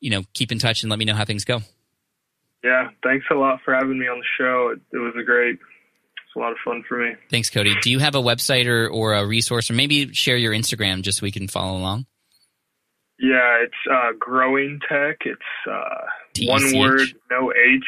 you 0.00 0.10
know, 0.10 0.22
keep 0.32 0.52
in 0.52 0.58
touch 0.58 0.82
and 0.82 0.90
let 0.90 0.98
me 0.98 1.04
know 1.04 1.14
how 1.14 1.24
things 1.24 1.44
go. 1.44 1.60
Yeah, 2.62 2.90
thanks 3.02 3.26
a 3.30 3.34
lot 3.34 3.58
for 3.64 3.74
having 3.74 3.98
me 3.98 4.06
on 4.06 4.20
the 4.20 4.24
show. 4.38 4.72
It, 4.72 4.96
it 4.96 5.00
was 5.00 5.14
a 5.20 5.24
great, 5.24 5.54
it's 5.54 6.36
a 6.36 6.38
lot 6.38 6.52
of 6.52 6.58
fun 6.64 6.84
for 6.88 6.96
me. 6.96 7.16
Thanks, 7.28 7.50
Cody. 7.50 7.74
Do 7.82 7.90
you 7.90 7.98
have 7.98 8.14
a 8.14 8.22
website 8.22 8.66
or, 8.66 8.88
or 8.88 9.14
a 9.14 9.26
resource, 9.26 9.68
or 9.68 9.74
maybe 9.74 10.12
share 10.12 10.36
your 10.36 10.52
Instagram 10.52 11.02
just 11.02 11.18
so 11.18 11.24
we 11.24 11.32
can 11.32 11.48
follow 11.48 11.76
along? 11.76 12.06
Yeah, 13.22 13.62
it's 13.62 13.74
uh, 13.88 14.10
growing 14.18 14.80
tech. 14.88 15.18
It's 15.24 15.40
uh, 15.70 16.06
one 16.44 16.76
word, 16.76 17.06
no 17.30 17.52
H. 17.52 17.84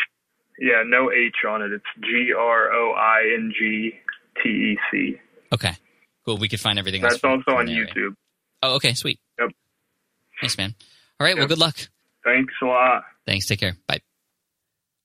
Yeah, 0.60 0.84
no 0.86 1.10
H 1.10 1.34
on 1.48 1.60
it. 1.60 1.72
It's 1.72 1.84
G 2.00 2.32
R 2.32 2.72
O 2.72 2.92
I 2.92 3.34
N 3.34 3.52
G 3.58 3.90
T 4.40 4.48
E 4.48 4.78
C. 4.92 5.16
Okay, 5.52 5.72
cool. 6.24 6.38
We 6.38 6.48
could 6.48 6.60
find 6.60 6.78
everything. 6.78 7.02
That's 7.02 7.18
from- 7.18 7.30
also 7.32 7.42
from 7.46 7.56
on? 7.56 7.66
YouTube. 7.66 8.14
Oh, 8.62 8.76
okay, 8.76 8.94
sweet. 8.94 9.18
Yep. 9.40 9.50
Thanks, 10.40 10.56
man. 10.56 10.76
All 11.18 11.26
right, 11.26 11.36
well, 11.36 11.48
good 11.48 11.58
luck. 11.58 11.76
Thanks 12.24 12.54
a 12.62 12.66
lot. 12.66 13.02
Thanks. 13.26 13.46
Take 13.46 13.58
care. 13.58 13.76
Bye. 13.88 14.00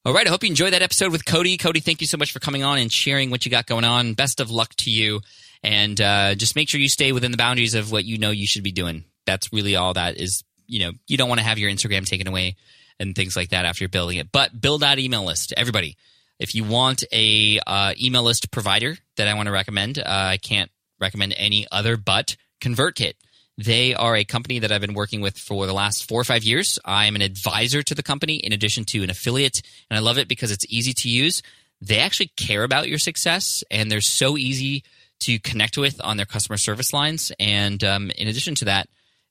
All 0.05 0.13
right. 0.13 0.27
I 0.27 0.29
hope 0.29 0.43
you 0.43 0.49
enjoyed 0.49 0.73
that 0.73 0.81
episode 0.83 1.11
with 1.11 1.25
Cody. 1.25 1.57
Cody, 1.57 1.79
thank 1.79 2.01
you 2.01 2.07
so 2.07 2.17
much 2.17 2.31
for 2.31 2.39
coming 2.39 2.63
on 2.63 2.77
and 2.77 2.91
sharing 2.91 3.31
what 3.31 3.45
you 3.45 3.51
got 3.51 3.65
going 3.65 3.83
on. 3.83 4.13
Best 4.13 4.39
of 4.39 4.49
luck 4.51 4.73
to 4.77 4.91
you. 4.91 5.21
And 5.63 5.99
uh, 5.99 6.35
just 6.35 6.55
make 6.55 6.69
sure 6.69 6.79
you 6.79 6.87
stay 6.87 7.11
within 7.11 7.31
the 7.31 7.37
boundaries 7.37 7.73
of 7.73 7.91
what 7.91 8.05
you 8.05 8.17
know 8.17 8.31
you 8.31 8.47
should 8.47 8.63
be 8.63 8.71
doing. 8.71 9.03
That's 9.29 9.53
really 9.53 9.75
all 9.75 9.93
that 9.93 10.17
is. 10.17 10.43
You 10.65 10.79
know, 10.79 10.91
you 11.07 11.17
don't 11.17 11.29
want 11.29 11.39
to 11.39 11.45
have 11.45 11.59
your 11.59 11.69
Instagram 11.69 12.05
taken 12.05 12.27
away 12.27 12.55
and 12.99 13.15
things 13.15 13.35
like 13.35 13.49
that 13.49 13.65
after 13.65 13.83
you're 13.83 13.89
building 13.89 14.17
it. 14.17 14.31
But 14.31 14.59
build 14.59 14.81
that 14.81 14.99
email 14.99 15.23
list. 15.23 15.53
Everybody, 15.55 15.97
if 16.39 16.55
you 16.55 16.63
want 16.63 17.03
a 17.11 17.59
uh, 17.65 17.93
email 18.01 18.23
list 18.23 18.51
provider 18.51 18.97
that 19.17 19.27
I 19.27 19.33
want 19.35 19.47
to 19.47 19.51
recommend, 19.51 19.99
uh, 19.99 20.03
I 20.05 20.37
can't 20.37 20.71
recommend 20.99 21.33
any 21.37 21.67
other 21.71 21.97
but 21.97 22.35
ConvertKit. 22.61 23.13
They 23.57 23.93
are 23.93 24.15
a 24.15 24.23
company 24.23 24.59
that 24.59 24.71
I've 24.71 24.81
been 24.81 24.93
working 24.93 25.21
with 25.21 25.37
for 25.37 25.65
the 25.65 25.73
last 25.73 26.07
four 26.07 26.21
or 26.21 26.23
five 26.23 26.43
years. 26.43 26.79
I 26.85 27.05
am 27.05 27.15
an 27.15 27.21
advisor 27.21 27.83
to 27.83 27.93
the 27.93 28.03
company 28.03 28.35
in 28.35 28.53
addition 28.53 28.85
to 28.85 29.03
an 29.03 29.09
affiliate, 29.09 29.61
and 29.89 29.97
I 29.97 30.01
love 30.01 30.17
it 30.17 30.29
because 30.29 30.51
it's 30.51 30.65
easy 30.69 30.93
to 30.93 31.09
use. 31.09 31.41
They 31.81 31.99
actually 31.99 32.31
care 32.37 32.63
about 32.63 32.87
your 32.87 32.99
success, 32.99 33.63
and 33.69 33.91
they're 33.91 34.01
so 34.01 34.37
easy 34.37 34.83
to 35.21 35.39
connect 35.39 35.77
with 35.77 35.99
on 36.01 36.15
their 36.17 36.25
customer 36.25 36.57
service 36.57 36.93
lines. 36.93 37.31
And 37.39 37.83
um, 37.83 38.11
in 38.11 38.29
addition 38.29 38.55
to 38.55 38.65
that, 38.65 38.87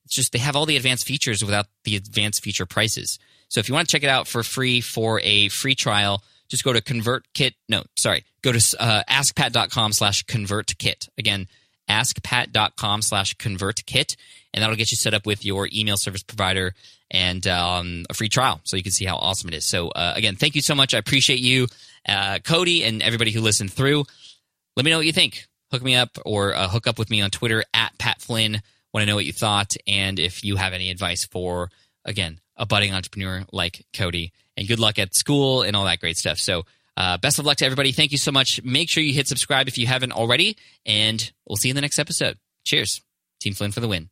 it's 0.08 0.14
just 0.14 0.32
they 0.32 0.38
have 0.38 0.56
all 0.56 0.64
the 0.64 0.78
advanced 0.78 1.06
features 1.06 1.44
without 1.44 1.66
the 1.84 1.94
advanced 1.94 2.42
feature 2.42 2.64
prices. 2.64 3.18
So 3.48 3.60
if 3.60 3.68
you 3.68 3.74
want 3.74 3.86
to 3.86 3.92
check 3.92 4.02
it 4.02 4.08
out 4.08 4.26
for 4.26 4.42
free 4.42 4.80
for 4.80 5.20
a 5.22 5.48
free 5.50 5.74
trial, 5.74 6.22
just 6.48 6.64
go 6.64 6.72
to 6.72 6.80
ConvertKit. 6.80 7.52
No, 7.68 7.82
sorry, 7.98 8.24
go 8.40 8.50
to 8.50 8.76
uh, 8.80 9.02
askpat.com 9.06 9.92
slash 9.92 10.24
ConvertKit. 10.24 11.10
Again, 11.18 11.46
askpat.com 11.90 13.02
slash 13.02 13.36
ConvertKit, 13.36 14.16
and 14.54 14.62
that'll 14.62 14.76
get 14.76 14.90
you 14.90 14.96
set 14.96 15.12
up 15.12 15.26
with 15.26 15.44
your 15.44 15.68
email 15.74 15.98
service 15.98 16.22
provider 16.22 16.72
and 17.10 17.46
um, 17.46 18.06
a 18.08 18.14
free 18.14 18.30
trial 18.30 18.62
so 18.64 18.78
you 18.78 18.82
can 18.82 18.92
see 18.92 19.04
how 19.04 19.16
awesome 19.16 19.48
it 19.48 19.56
is. 19.56 19.66
So 19.66 19.90
uh, 19.90 20.14
again, 20.16 20.36
thank 20.36 20.54
you 20.54 20.62
so 20.62 20.74
much. 20.74 20.94
I 20.94 20.98
appreciate 20.98 21.40
you, 21.40 21.66
uh, 22.08 22.38
Cody, 22.42 22.82
and 22.82 23.02
everybody 23.02 23.30
who 23.30 23.42
listened 23.42 23.74
through. 23.74 24.04
Let 24.74 24.86
me 24.86 24.90
know 24.90 24.96
what 24.96 25.06
you 25.06 25.12
think. 25.12 25.44
Hook 25.70 25.82
me 25.82 25.96
up 25.96 26.16
or 26.24 26.54
uh, 26.54 26.66
hook 26.66 26.86
up 26.86 26.98
with 26.98 27.10
me 27.10 27.20
on 27.20 27.28
Twitter 27.28 27.62
at 27.74 27.98
Pat 27.98 28.22
Flynn. 28.22 28.62
Want 28.92 29.02
to 29.02 29.06
know 29.06 29.16
what 29.16 29.26
you 29.26 29.32
thought 29.32 29.76
and 29.86 30.18
if 30.18 30.44
you 30.44 30.56
have 30.56 30.72
any 30.72 30.90
advice 30.90 31.26
for, 31.26 31.70
again, 32.04 32.40
a 32.56 32.66
budding 32.66 32.94
entrepreneur 32.94 33.44
like 33.52 33.84
Cody. 33.92 34.32
And 34.56 34.66
good 34.66 34.80
luck 34.80 34.98
at 34.98 35.14
school 35.14 35.62
and 35.62 35.76
all 35.76 35.84
that 35.84 36.00
great 36.00 36.16
stuff. 36.16 36.38
So, 36.38 36.64
uh, 36.96 37.16
best 37.16 37.38
of 37.38 37.46
luck 37.46 37.58
to 37.58 37.64
everybody. 37.64 37.92
Thank 37.92 38.10
you 38.10 38.18
so 38.18 38.32
much. 38.32 38.60
Make 38.64 38.90
sure 38.90 39.04
you 39.04 39.14
hit 39.14 39.28
subscribe 39.28 39.68
if 39.68 39.78
you 39.78 39.86
haven't 39.86 40.10
already, 40.10 40.56
and 40.84 41.32
we'll 41.46 41.56
see 41.56 41.68
you 41.68 41.72
in 41.72 41.76
the 41.76 41.80
next 41.80 42.00
episode. 42.00 42.38
Cheers. 42.64 43.00
Team 43.40 43.54
Flynn 43.54 43.70
for 43.70 43.78
the 43.78 43.86
win. 43.86 44.10